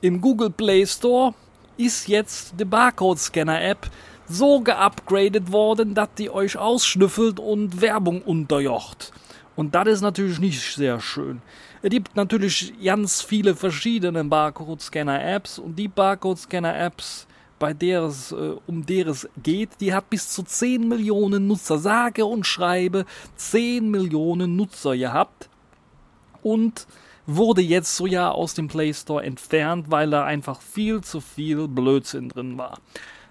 [0.00, 1.34] im Google Play Store
[1.76, 3.88] ist jetzt die Barcode-Scanner-App
[4.28, 9.12] so geupgradet worden, dass die euch ausschnüffelt und Werbung unterjocht.
[9.54, 11.42] Und das ist natürlich nicht sehr schön.
[11.80, 17.27] Es gibt natürlich ganz viele verschiedene Barcode-Scanner-Apps und die Barcode-Scanner-Apps,
[17.58, 21.78] bei der es, äh, um der es geht, die hat bis zu 10 Millionen Nutzer,
[21.78, 23.04] sage und schreibe
[23.36, 25.48] 10 Millionen Nutzer gehabt.
[26.42, 26.86] Und
[27.26, 31.68] wurde jetzt so ja aus dem Play Store entfernt, weil da einfach viel zu viel
[31.68, 32.78] Blödsinn drin war.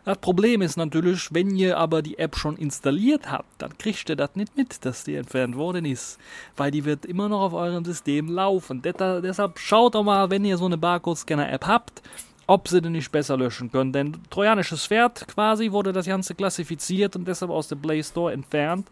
[0.06, 4.16] Das Problem ist natürlich, wenn ihr aber die App schon installiert habt, dann kriegt ihr
[4.16, 6.18] das nicht mit, dass die entfernt worden ist,
[6.56, 8.82] weil die wird immer noch auf eurem System laufen.
[8.82, 12.02] Deshalb schaut doch mal, wenn ihr so eine Barcode-Scanner-App habt,
[12.48, 13.94] ob sie den nicht besser löschen können.
[13.94, 18.88] Denn trojanisches Pferd quasi wurde das Ganze klassifiziert und deshalb aus dem Play Store entfernt.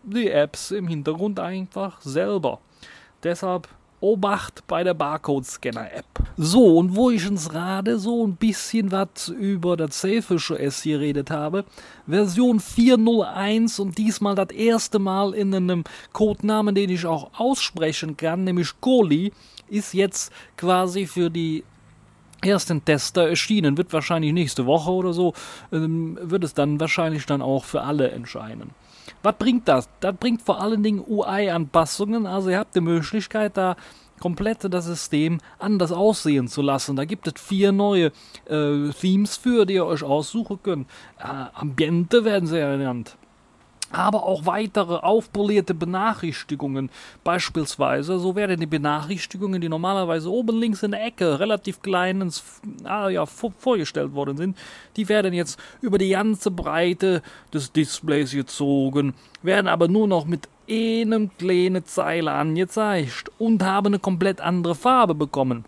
[0.03, 2.61] die Apps im Hintergrund einfach selber.
[3.23, 3.68] Deshalb
[4.01, 6.28] Obacht bei der Barcode-Scanner-App.
[6.40, 11.01] So, und wo ich uns gerade so ein bisschen was über das Selfish OS hier
[11.01, 11.64] redet habe,
[12.07, 18.44] Version 4.01 und diesmal das erste Mal in einem Codenamen, den ich auch aussprechen kann,
[18.44, 19.33] nämlich Koli,
[19.68, 21.64] ist jetzt quasi für die
[22.40, 23.77] ersten Tester erschienen.
[23.77, 25.35] Wird wahrscheinlich nächste Woche oder so,
[25.72, 28.70] ähm, wird es dann wahrscheinlich dann auch für alle entscheiden.
[29.24, 29.88] Was bringt das?
[29.98, 32.27] Das bringt vor allen Dingen UI-Anpassungen.
[32.27, 33.74] Also ihr habt die Möglichkeit, da
[34.18, 36.96] komplett das System anders aussehen zu lassen.
[36.96, 38.12] Da gibt es vier neue
[38.46, 40.88] äh, Themes für, die ihr euch aussuchen könnt.
[41.18, 43.16] Äh, Ambiente werden sie ja genannt
[43.90, 46.90] aber auch weitere aufpolierte Benachrichtigungen.
[47.24, 52.31] Beispielsweise, so werden die Benachrichtigungen, die normalerweise oben links in der Ecke relativ klein
[52.85, 54.57] ah, ja, vorgestellt worden sind,
[54.96, 57.22] die werden jetzt über die ganze Breite
[57.53, 63.98] des Displays gezogen, werden aber nur noch mit einem kleinen Zeile angezeigt und haben eine
[63.98, 65.64] komplett andere Farbe bekommen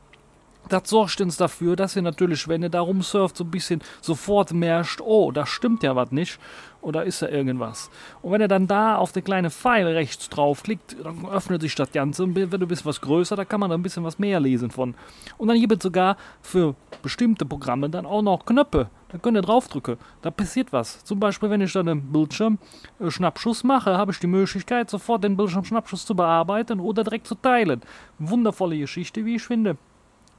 [0.71, 4.53] das sorgt uns dafür, dass ihr natürlich, wenn ihr da rumsurft, so ein bisschen sofort
[4.53, 6.39] merkt, oh, da stimmt ja was nicht
[6.83, 7.91] oder ist da irgendwas.
[8.23, 11.93] Und wenn ihr dann da auf den kleinen Pfeil rechts draufklickt, dann öffnet sich das
[11.93, 14.71] Ganze und wenn du bist was größer, da kann man ein bisschen was mehr lesen
[14.71, 14.95] von.
[15.39, 18.89] Und dann gibt es sogar für bestimmte Programme dann auch noch Knöpfe.
[19.11, 19.97] Da könnt ihr draufdrücken.
[20.23, 21.05] Da passiert was.
[21.05, 26.07] Zum Beispiel, wenn ich dann einen Bildschirm-Schnappschuss mache, habe ich die Möglichkeit, sofort den Bildschirm-Schnappschuss
[26.07, 27.81] zu bearbeiten oder direkt zu teilen.
[28.19, 29.77] Wundervolle Geschichte, wie ich finde.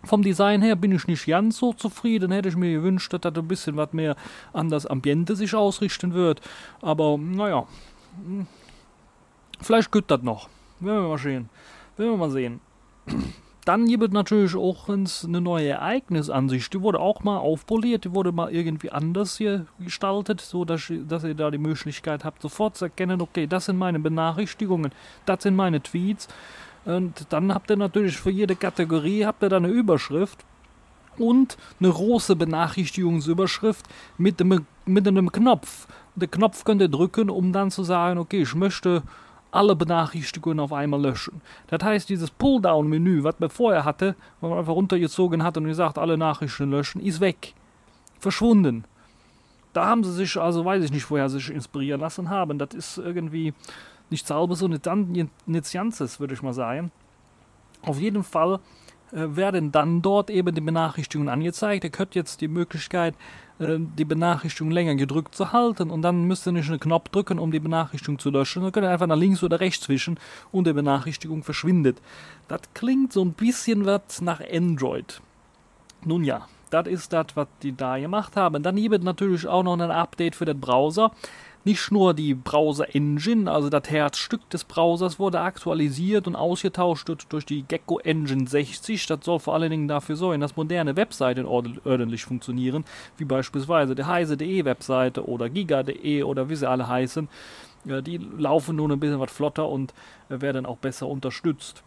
[0.04, 2.32] Vom Design her bin ich nicht ganz so zufrieden.
[2.32, 4.16] Hätte ich mir gewünscht, dass das ein bisschen was mehr
[4.54, 6.42] an das Ambiente sich ausrichten wird.
[6.82, 7.66] Aber naja,
[8.24, 8.48] hm,
[9.62, 10.50] vielleicht geht das noch.
[10.80, 11.50] Werden wir mal sehen.
[11.98, 12.60] Werden wir mal sehen.
[13.66, 16.74] Dann gibt es natürlich auch eine neue Ereignisansicht.
[16.74, 21.24] Die wurde auch mal aufpoliert, die wurde mal irgendwie anders hier gestaltet, so dass, dass
[21.24, 24.92] ihr da die Möglichkeit habt, sofort zu erkennen, okay, das sind meine Benachrichtigungen,
[25.28, 26.28] das sind meine Tweets.
[26.86, 30.46] Und dann habt ihr natürlich für jede Kategorie habt ihr dann eine Überschrift
[31.18, 33.86] und eine große Benachrichtigungsüberschrift
[34.18, 35.88] mit einem, mit einem Knopf.
[36.16, 39.04] Den Knopf könnt ihr drücken, um dann zu sagen, okay, ich möchte
[39.52, 41.42] alle Benachrichtigungen auf einmal löschen.
[41.68, 45.98] Das heißt, dieses Pulldown-Menü, was man vorher hatte, wo man einfach runtergezogen hat und gesagt,
[45.98, 47.54] alle Nachrichten löschen, ist weg.
[48.20, 48.86] Verschwunden.
[49.74, 52.58] Da haben sie sich, also weiß ich nicht, woher sie sich inspirieren lassen haben.
[52.58, 53.54] Das ist irgendwie
[54.12, 56.92] nicht sauber so nichts Ganzes, würde ich mal sagen.
[57.82, 58.60] Auf jeden Fall
[59.12, 61.84] äh, werden dann dort eben die Benachrichtigungen angezeigt.
[61.84, 63.16] Ihr könnt jetzt die Möglichkeit,
[63.60, 67.40] äh, die Benachrichtigung länger gedrückt zu halten und dann müsst ihr nicht einen Knopf drücken,
[67.40, 68.64] um die Benachrichtigung zu löschen.
[68.64, 70.20] Dann könnt ihr einfach nach links oder rechts wischen
[70.52, 72.02] und die Benachrichtigung verschwindet.
[72.48, 75.22] Das klingt so ein bisschen was nach Android.
[76.06, 78.64] Nun ja, das ist das, was die da gemacht haben.
[78.64, 81.12] Dann gibt es natürlich auch noch ein Update für den Browser.
[81.64, 87.46] Nicht nur die Browser Engine, also das Herzstück des Browsers, wurde aktualisiert und ausgetauscht durch
[87.46, 89.06] die Gecko Engine 60.
[89.06, 92.84] Das soll vor allen Dingen dafür sorgen, dass moderne Webseiten ordentlich funktionieren,
[93.18, 97.30] wie beispielsweise die heise.de Webseite oder giga.de oder wie sie alle heißen.
[97.86, 99.94] Die laufen nun ein bisschen was flotter und
[100.30, 101.84] werden auch besser unterstützt.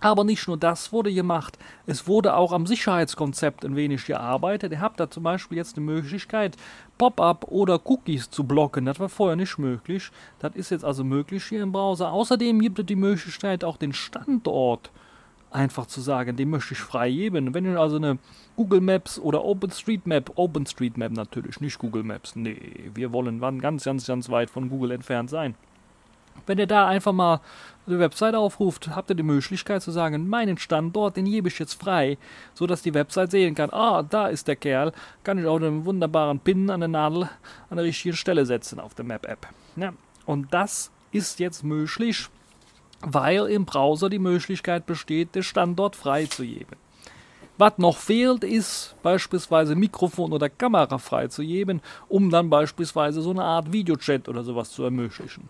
[0.00, 4.72] Aber nicht nur das wurde gemacht, es wurde auch am Sicherheitskonzept ein wenig gearbeitet.
[4.72, 6.58] Ihr habt da zum Beispiel jetzt die Möglichkeit,
[6.98, 8.86] Pop-up oder Cookies zu blocken.
[8.86, 10.10] Das war vorher nicht möglich.
[10.38, 12.12] Das ist jetzt also möglich hier im Browser.
[12.12, 14.90] Außerdem gibt es die Möglichkeit, auch den Standort
[15.50, 17.54] einfach zu sagen, den möchte ich freigeben.
[17.54, 18.18] Wenn ihr also eine
[18.56, 24.28] Google Maps oder OpenStreetMap, OpenStreetMap natürlich, nicht Google Maps, nee, wir wollen ganz, ganz, ganz
[24.28, 25.54] weit von Google entfernt sein.
[26.46, 27.40] Wenn ihr da einfach mal
[27.86, 31.80] die Website aufruft, habt ihr die Möglichkeit zu sagen, meinen Standort, den gebe ich jetzt
[31.80, 32.16] frei,
[32.54, 35.84] so dass die Website sehen kann, ah, da ist der Kerl, kann ich auch einen
[35.84, 37.28] wunderbaren Pin an der Nadel
[37.70, 39.46] an der richtigen Stelle setzen auf der Map-App.
[39.76, 39.92] Ja,
[40.26, 42.28] und das ist jetzt möglich,
[43.00, 46.78] weil im Browser die Möglichkeit besteht, den Standort freizugeben.
[47.56, 53.72] Was noch fehlt, ist beispielsweise Mikrofon oder Kamera freizugeben, um dann beispielsweise so eine Art
[53.72, 55.48] Videochat oder sowas zu ermöglichen.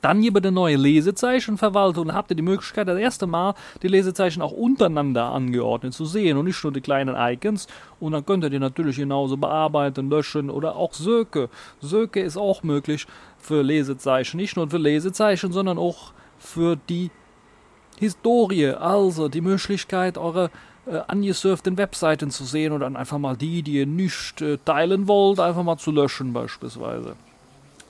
[0.00, 2.08] Dann gibt es neue Lesezeichenverwaltung.
[2.08, 6.38] Da habt ihr die Möglichkeit, das erste Mal die Lesezeichen auch untereinander angeordnet zu sehen
[6.38, 7.66] und nicht nur die kleinen Icons.
[7.98, 11.50] Und dann könnt ihr die natürlich genauso bearbeiten, löschen oder auch Söke.
[11.80, 13.06] Söke ist auch möglich
[13.38, 14.38] für Lesezeichen.
[14.38, 17.10] Nicht nur für Lesezeichen, sondern auch für die
[17.98, 18.68] Historie.
[18.68, 20.50] Also die Möglichkeit, eure
[20.86, 25.08] äh, angesurften Webseiten zu sehen und dann einfach mal die, die ihr nicht äh, teilen
[25.08, 27.16] wollt, einfach mal zu löschen beispielsweise.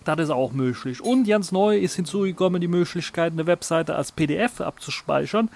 [0.05, 1.01] Das ist auch möglich.
[1.01, 5.51] Und ganz neu ist hinzugekommen die Möglichkeit, eine Webseite als PDF abzuspeichern.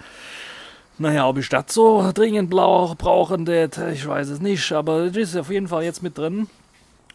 [0.99, 2.95] Naja, ob ich das so dringend brauche,
[3.92, 6.47] ich weiß es nicht, aber das ist auf jeden Fall jetzt mit drin.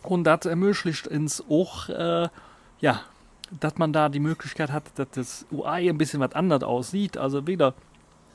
[0.04, 2.28] Und das ermöglicht uns auch, äh,
[2.82, 3.02] ja,
[3.60, 7.18] dass man da die Möglichkeit hat, dass das UI ein bisschen was anders aussieht.
[7.18, 7.74] Also wieder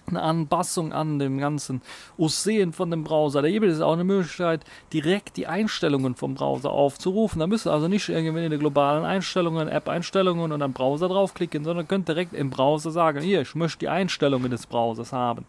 [0.09, 1.83] eine Anpassung an dem ganzen
[2.19, 3.43] Aussehen von dem Browser.
[3.43, 7.41] Da gibt es auch eine Möglichkeit, direkt die Einstellungen vom Browser aufzurufen.
[7.41, 11.65] Da müsst ihr also nicht irgendwie in die globalen Einstellungen, App-Einstellungen und am Browser draufklicken,
[11.65, 15.45] sondern könnt direkt im Browser sagen, hier, ich möchte die Einstellungen des Browsers haben.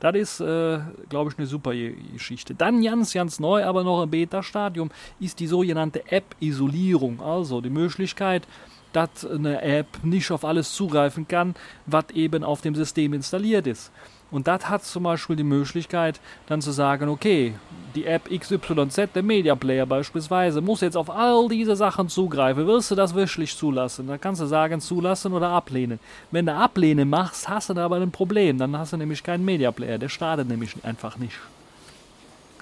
[0.00, 0.78] Das ist, äh,
[1.08, 1.72] glaube ich, eine super
[2.12, 2.54] Geschichte.
[2.54, 4.90] Dann ganz, ganz neu, aber noch im Beta-Stadium,
[5.20, 7.20] ist die sogenannte App-Isolierung.
[7.20, 8.46] Also die Möglichkeit,
[8.96, 13.92] dass eine App nicht auf alles zugreifen kann, was eben auf dem System installiert ist.
[14.30, 17.54] Und das hat zum Beispiel die Möglichkeit, dann zu sagen, okay,
[17.94, 22.66] die App XYZ, der Media Player beispielsweise, muss jetzt auf all diese Sachen zugreifen.
[22.66, 24.08] Willst du das wirklich zulassen?
[24.08, 26.00] Dann kannst du sagen, zulassen oder ablehnen.
[26.30, 28.58] Wenn du ablehnen machst, hast du da aber ein Problem.
[28.58, 29.98] Dann hast du nämlich keinen Media Player.
[29.98, 31.38] Der startet nämlich einfach nicht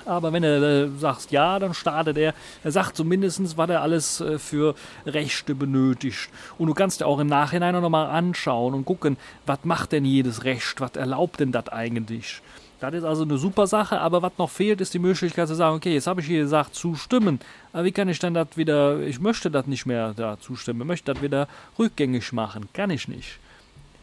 [0.07, 0.48] aber wenn du
[0.94, 2.34] äh, sagst ja, dann startet er.
[2.62, 4.74] Er sagt zumindest, was er alles äh, für
[5.07, 6.28] Rechte benötigt.
[6.59, 10.05] Und du kannst dir auch im Nachhinein noch mal anschauen und gucken, was macht denn
[10.05, 12.40] jedes Recht, was erlaubt denn das eigentlich.
[12.80, 15.76] Das ist also eine super Sache, aber was noch fehlt, ist die Möglichkeit zu sagen,
[15.76, 17.40] okay, jetzt habe ich hier gesagt, zustimmen,
[17.72, 21.14] aber wie kann ich dann das wieder, ich möchte das nicht mehr da zustimmen, möchte
[21.14, 21.48] das wieder
[21.78, 23.38] rückgängig machen, kann ich nicht.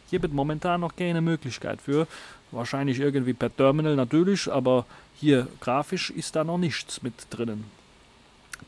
[0.09, 2.07] Hier wird momentan noch keine Möglichkeit für.
[2.51, 4.85] Wahrscheinlich irgendwie per Terminal natürlich, aber
[5.21, 7.65] hier grafisch ist da noch nichts mit drinnen.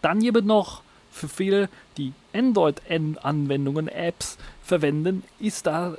[0.01, 5.95] Dann gibt es noch für viele, die Android-Anwendungen, Apps verwenden, ist da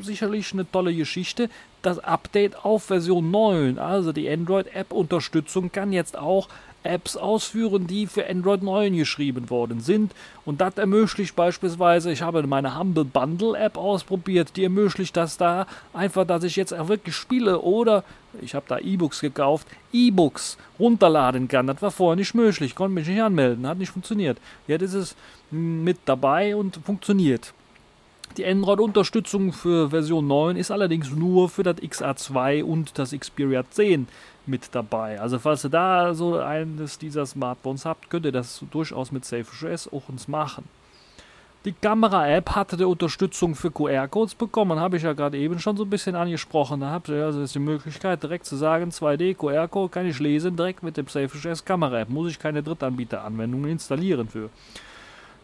[0.00, 1.50] sicherlich eine tolle Geschichte.
[1.82, 6.48] Das Update auf Version 9, also die Android-App-Unterstützung, kann jetzt auch
[6.88, 10.12] Apps ausführen, die für Android 9 geschrieben worden sind.
[10.44, 15.66] Und das ermöglicht beispielsweise, ich habe meine Humble Bundle App ausprobiert, die ermöglicht das da
[15.92, 18.04] einfach, dass ich jetzt auch wirklich Spiele oder
[18.42, 21.66] ich habe da E-Books gekauft, E-Books runterladen kann.
[21.66, 24.38] Das war vorher nicht möglich, konnte mich nicht anmelden, hat nicht funktioniert.
[24.66, 25.16] Jetzt ist es
[25.50, 27.52] mit dabei und funktioniert.
[28.36, 34.08] Die Android-Unterstützung für Version 9 ist allerdings nur für das XA2 und das Xperia 10
[34.48, 35.20] mit dabei.
[35.20, 39.92] Also falls ihr da so eines dieser Smartphones habt, könnt ihr das durchaus mit SafeOS
[39.92, 40.64] auch uns machen.
[41.66, 45.82] Die Kamera-App hatte die Unterstützung für QR-Codes bekommen, habe ich ja gerade eben schon so
[45.82, 46.78] ein bisschen angesprochen.
[46.78, 50.84] Da habt ihr also die Möglichkeit, direkt zu sagen, 2D QR-Code kann ich lesen, direkt
[50.84, 52.08] mit dem Selfish Kamera-App.
[52.08, 54.48] Muss ich keine Drittanbieter-Anwendungen installieren für.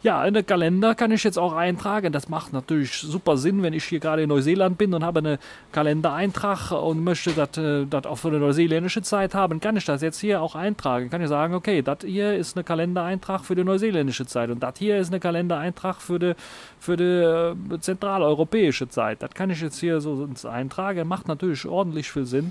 [0.03, 2.13] Ja, in den Kalender kann ich jetzt auch eintragen.
[2.13, 5.39] Das macht natürlich super Sinn, wenn ich hier gerade in Neuseeland bin und habe einen
[5.71, 10.19] Kalendereintrag und möchte das äh, auch für eine neuseeländische Zeit haben, kann ich das jetzt
[10.19, 11.09] hier auch eintragen.
[11.09, 14.75] Kann ich sagen, okay, das hier ist ein Kalendereintrag für die neuseeländische Zeit und das
[14.77, 16.33] hier ist ein Kalendereintrag für die,
[16.81, 19.23] für die äh, zentraleuropäische Zeit.
[19.23, 21.07] Das kann ich jetzt hier so eintragen.
[21.07, 22.51] Macht natürlich ordentlich viel Sinn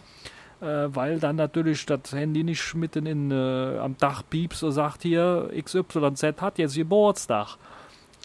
[0.91, 5.49] weil dann natürlich das Handy nicht mitten in, äh, am Dach piepst und sagt hier,
[5.57, 7.57] XYZ hat jetzt Geburtstag.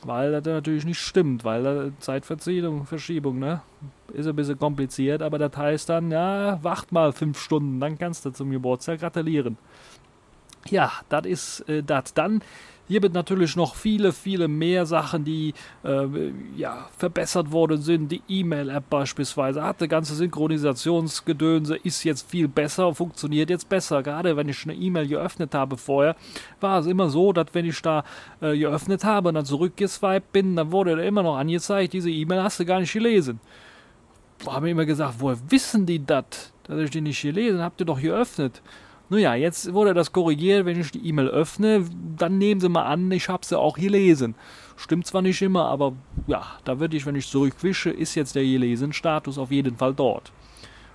[0.04, 3.62] Weil das natürlich nicht stimmt, weil da Zeitverzögerung, Verschiebung, ne?
[4.12, 8.24] Ist ein bisschen kompliziert, aber das heißt dann, ja, wacht mal fünf Stunden, dann kannst
[8.26, 9.56] du zum Geburtstag gratulieren.
[10.68, 12.12] Ja, das ist äh, das.
[12.12, 12.42] Dann
[12.88, 16.06] hier wird natürlich noch viele, viele mehr Sachen, die äh,
[16.56, 18.12] ja, verbessert worden sind.
[18.12, 24.02] Die E-Mail-App beispielsweise hatte ganze Synchronisationsgedönse, ist jetzt viel besser, funktioniert jetzt besser.
[24.02, 26.14] Gerade wenn ich eine E-Mail geöffnet habe vorher,
[26.60, 28.04] war es immer so, dass wenn ich da
[28.40, 32.42] äh, geöffnet habe und dann zurückgeswiped bin, dann wurde da immer noch angezeigt, diese E-Mail
[32.42, 33.40] hast du gar nicht gelesen.
[34.46, 37.64] Haben immer gesagt, woher wissen die das, dass ich die nicht gelesen habe?
[37.64, 38.62] Habt ihr doch geöffnet.
[39.08, 41.84] Naja, jetzt wurde das korrigiert, wenn ich die E-Mail öffne,
[42.16, 44.34] dann nehmen Sie mal an, ich habe sie auch gelesen.
[44.76, 45.92] Stimmt zwar nicht immer, aber
[46.26, 50.32] ja, da würde ich, wenn ich zurückwische, ist jetzt der gelesen-Status auf jeden Fall dort.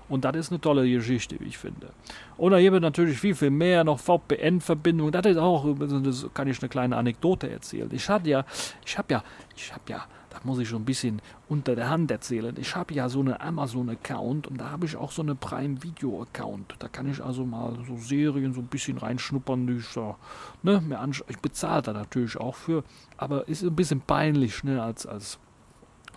[0.10, 1.94] Und das ist eine tolle Geschichte, wie ich finde.
[2.36, 5.10] Und da gibt es natürlich viel, viel mehr, noch VPN-Verbindung.
[5.10, 7.90] Das ist auch, das kann ich eine kleine Anekdote erzählen.
[7.94, 8.46] Ich hatte ja,
[8.86, 9.24] ich habe ja,
[9.56, 12.56] ich habe ja das muss ich schon ein bisschen unter der Hand erzählen.
[12.58, 16.76] Ich habe ja so einen Amazon-Account und da habe ich auch so einen Prime-Video-Account.
[16.80, 20.16] Da kann ich also mal so Serien so ein bisschen reinschnuppern, die ich, da,
[20.64, 22.84] ne, mir Ich bezahle da natürlich auch für,
[23.18, 25.38] aber ist ein bisschen peinlich, ne, als, als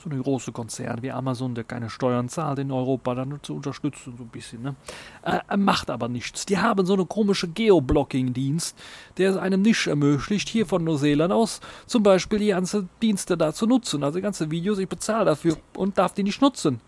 [0.05, 4.15] so eine große Konzern wie Amazon, der keine Steuern zahlt in Europa, dann zu unterstützen,
[4.17, 4.63] so ein bisschen.
[4.63, 4.77] Ne?
[5.23, 6.47] Äh, macht aber nichts.
[6.47, 8.77] Die haben so eine komische Geoblocking-Dienst,
[9.17, 13.53] der es einem nicht ermöglicht, hier von Neuseeland aus zum Beispiel die ganzen Dienste da
[13.53, 14.05] zu nutzen.
[14.05, 16.81] Also die ganzen Videos, ich bezahle dafür und darf die nicht nutzen.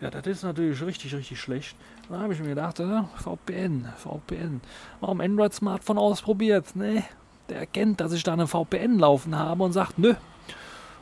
[0.00, 1.76] Ja, das ist natürlich richtig, richtig schlecht.
[2.08, 4.60] Da habe ich mir gedacht, äh, VPN, VPN.
[5.00, 6.74] Warum Android-Smartphone ausprobiert?
[6.74, 7.04] Ne,
[7.48, 10.14] der erkennt, dass ich da eine VPN laufen habe und sagt, nö,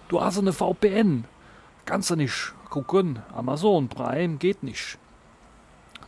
[0.08, 1.24] du hast eine VPN.
[1.84, 3.20] Kannst du nicht gucken.
[3.34, 4.98] Amazon Prime geht nicht.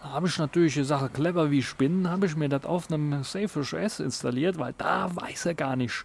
[0.03, 3.23] Da habe ich natürlich gesagt, clever wie ich bin, habe ich mir das auf einem
[3.23, 6.05] Safish S installiert, weil da weiß er gar nicht.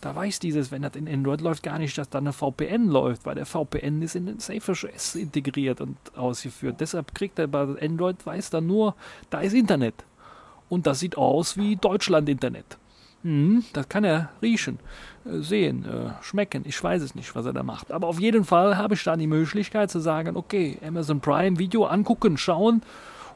[0.00, 3.24] Da weiß dieses, wenn das in Android läuft, gar nicht, dass da eine VPN läuft,
[3.24, 6.80] weil der VPN ist in den Safish S integriert und ausgeführt.
[6.80, 8.94] Deshalb kriegt er bei Android, weiß er nur,
[9.30, 10.04] da ist Internet.
[10.68, 12.78] Und das sieht aus wie Deutschland-Internet.
[13.22, 14.78] Hm, das kann er riechen,
[15.28, 16.62] sehen, äh, schmecken.
[16.66, 17.92] Ich weiß es nicht, was er da macht.
[17.92, 21.84] Aber auf jeden Fall habe ich dann die Möglichkeit zu sagen, okay, Amazon Prime Video
[21.84, 22.82] angucken, schauen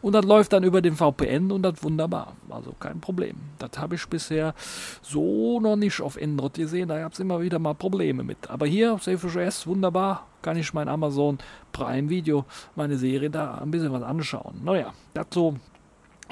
[0.02, 2.34] und das läuft dann über den VPN und das wunderbar.
[2.48, 3.36] Also kein Problem.
[3.58, 4.54] Das habe ich bisher
[5.02, 6.88] so noch nicht auf Android gesehen.
[6.88, 8.48] Da gab es immer wieder mal Probleme mit.
[8.48, 10.26] Aber hier, SafeOS, wunderbar.
[10.42, 11.38] Kann ich mein Amazon
[11.72, 14.62] Prime Video, meine Serie da ein bisschen was anschauen.
[14.64, 15.56] Naja, das so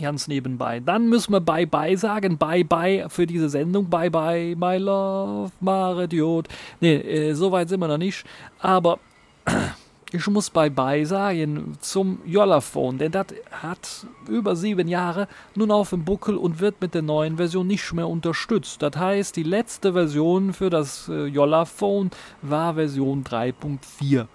[0.00, 0.80] Ganz nebenbei.
[0.80, 2.38] Dann müssen wir Bye-Bye sagen.
[2.38, 3.90] Bye-Bye für diese Sendung.
[3.90, 6.46] Bye-Bye, my love, Maridiot.
[6.80, 8.24] Ne, äh, so weit sind wir noch nicht.
[8.60, 9.00] Aber
[10.12, 15.26] ich muss Bye-Bye sagen zum Jollaphone, denn das hat über sieben Jahre
[15.56, 18.80] nun auf dem Buckel und wird mit der neuen Version nicht mehr unterstützt.
[18.82, 22.10] Das heißt, die letzte Version für das äh, Jollaphone
[22.42, 24.26] war Version 3.4.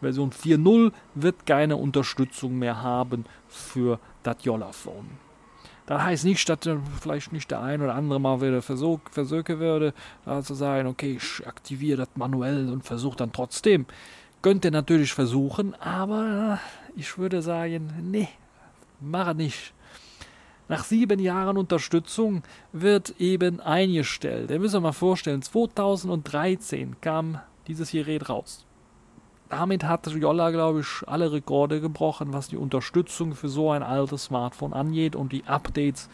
[0.00, 5.18] Version 4.0 wird keine Unterstützung mehr haben für das Jollaphone.
[5.86, 6.58] Das heißt nicht, dass
[7.00, 9.92] vielleicht nicht der ein oder andere mal wieder versuchen würde,
[10.24, 13.84] da zu sagen, okay, ich aktiviere das manuell und versuche dann trotzdem.
[14.40, 16.58] Könnte natürlich versuchen, aber
[16.96, 18.28] ich würde sagen, nee,
[19.00, 19.74] mache nicht.
[20.68, 24.50] Nach sieben Jahren Unterstützung wird eben eingestellt.
[24.50, 28.64] Ihr müsst euch mal vorstellen, 2013 kam dieses Gerät raus
[29.48, 34.24] damit hat Jolla, glaube ich, alle Rekorde gebrochen, was die Unterstützung für so ein altes
[34.24, 36.08] Smartphone angeht und die Updates,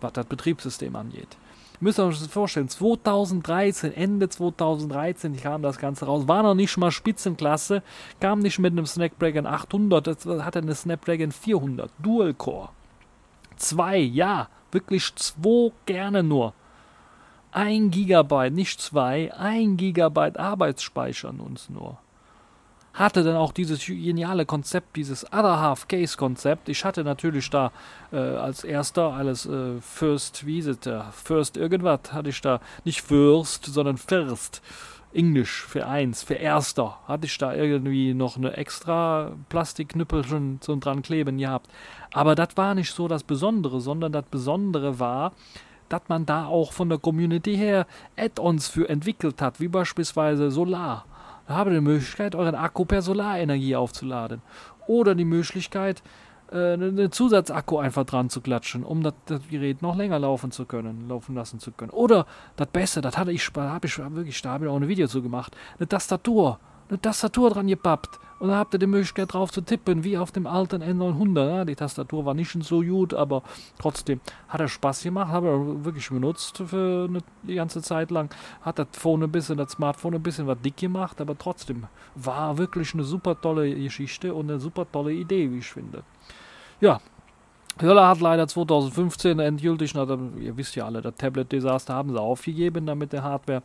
[0.00, 1.36] was das Betriebssystem angeht.
[1.80, 6.76] Müsst ihr euch das vorstellen, 2013, Ende 2013 kam das Ganze raus, war noch nicht
[6.76, 7.82] mal Spitzenklasse,
[8.20, 12.68] kam nicht mit einem Snapdragon 800, das hatte eine Snapdragon 400, Dual-Core.
[13.56, 16.54] Zwei, ja, wirklich zwei gerne nur.
[17.50, 21.98] Ein Gigabyte, nicht zwei, ein Gigabyte Arbeitsspeicher uns nur
[22.94, 26.68] hatte dann auch dieses geniale Konzept, dieses Other Half Case Konzept.
[26.68, 27.72] Ich hatte natürlich da
[28.12, 33.98] äh, als erster alles äh, First Visitor, First irgendwas hatte ich da, nicht First, sondern
[33.98, 34.62] First
[35.12, 40.76] Englisch für eins, für erster, hatte ich da irgendwie noch eine extra Plastikknüppel schon so
[40.76, 41.70] dran kleben gehabt.
[42.12, 45.32] Aber das war nicht so das Besondere, sondern das Besondere war,
[45.88, 47.86] dass man da auch von der Community her
[48.16, 51.04] Add-ons für entwickelt hat, wie beispielsweise Solar.
[51.48, 54.40] Ihr die Möglichkeit, euren Akku per Solarenergie aufzuladen.
[54.86, 56.02] Oder die Möglichkeit,
[56.50, 60.64] äh, einen Zusatzakku einfach dran zu klatschen, um das, das, Gerät noch länger laufen zu
[60.64, 61.90] können, laufen lassen zu können.
[61.90, 62.26] Oder
[62.56, 65.56] das Beste, das hatte ich, habe ich wirklich, da habe auch ein Video zu gemacht,
[65.78, 66.58] eine Tastatur
[66.94, 68.20] eine Tastatur dran gepappt.
[68.38, 71.48] Und dann habt ihr die Möglichkeit drauf zu tippen, wie auf dem alten N900.
[71.48, 73.42] Ja, die Tastatur war nicht so gut, aber
[73.78, 78.34] trotzdem hat er Spaß gemacht, habe er wirklich benutzt für eine die ganze Zeit lang.
[78.62, 81.84] Hat das Phone ein bisschen, das Smartphone ein bisschen was dick gemacht, aber trotzdem
[82.16, 86.02] war wirklich eine super tolle Geschichte und eine super tolle Idee, wie ich finde.
[86.80, 87.00] Ja,
[87.80, 90.06] Höller hat leider 2015 endgültig, na,
[90.38, 93.62] ihr wisst ja alle, das Tablet-Desaster haben sie aufgegeben damit der Hardware.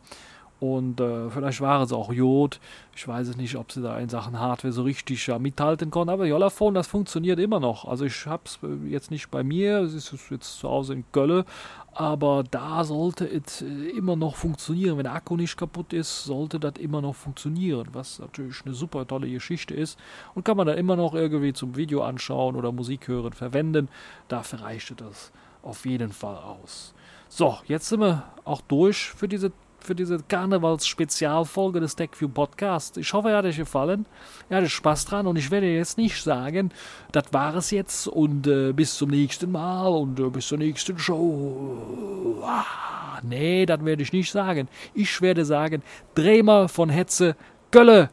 [0.60, 2.60] Und äh, vielleicht war es auch Jod.
[2.94, 6.10] Ich weiß es nicht, ob sie da in Sachen Hardware so richtig ja, mithalten konnten.
[6.10, 7.86] Aber Jollaphone, das funktioniert immer noch.
[7.86, 11.04] Also ich habe es äh, jetzt nicht bei mir, es ist jetzt zu Hause in
[11.12, 11.46] Gölle.
[11.94, 14.98] Aber da sollte es äh, immer noch funktionieren.
[14.98, 17.88] Wenn der Akku nicht kaputt ist, sollte das immer noch funktionieren.
[17.94, 19.98] Was natürlich eine super tolle Geschichte ist.
[20.34, 23.88] Und kann man dann immer noch irgendwie zum Video anschauen oder Musik hören verwenden.
[24.28, 25.32] Dafür reichte das
[25.62, 26.92] auf jeden Fall aus.
[27.28, 29.52] So, jetzt sind wir auch durch für diese
[29.84, 32.96] für diese Karnevals-Spezialfolge des TechView Podcasts.
[32.96, 34.06] Ich hoffe, er hat euch gefallen.
[34.48, 36.70] Ihr hattet Spaß dran und ich werde jetzt nicht sagen,
[37.12, 40.98] das war es jetzt und äh, bis zum nächsten Mal und äh, bis zur nächsten
[40.98, 42.42] Show.
[42.44, 44.68] Ah, nee, das werde ich nicht sagen.
[44.94, 45.82] Ich werde sagen,
[46.14, 47.36] Bremer von Hetze,
[47.70, 48.10] Gölle,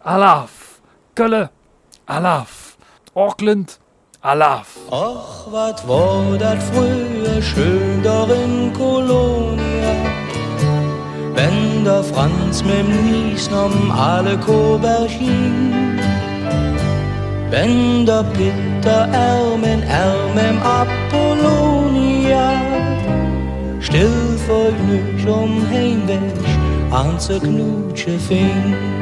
[0.00, 0.80] Alaf,
[1.14, 1.50] Gölle,
[2.06, 2.76] Alaf,
[3.14, 3.78] Auckland,
[4.20, 4.76] Alaf.
[4.90, 9.71] Och, wat war dat früher schön darin Kolonia
[11.34, 15.98] wenn der Franz mit dem Nies um alle Koberchen.
[17.50, 22.52] Wenn der Peter Ermen Ermem Apollonia
[23.80, 26.20] still vor nüch um Heimweg
[26.90, 29.01] an zu knutsche fing.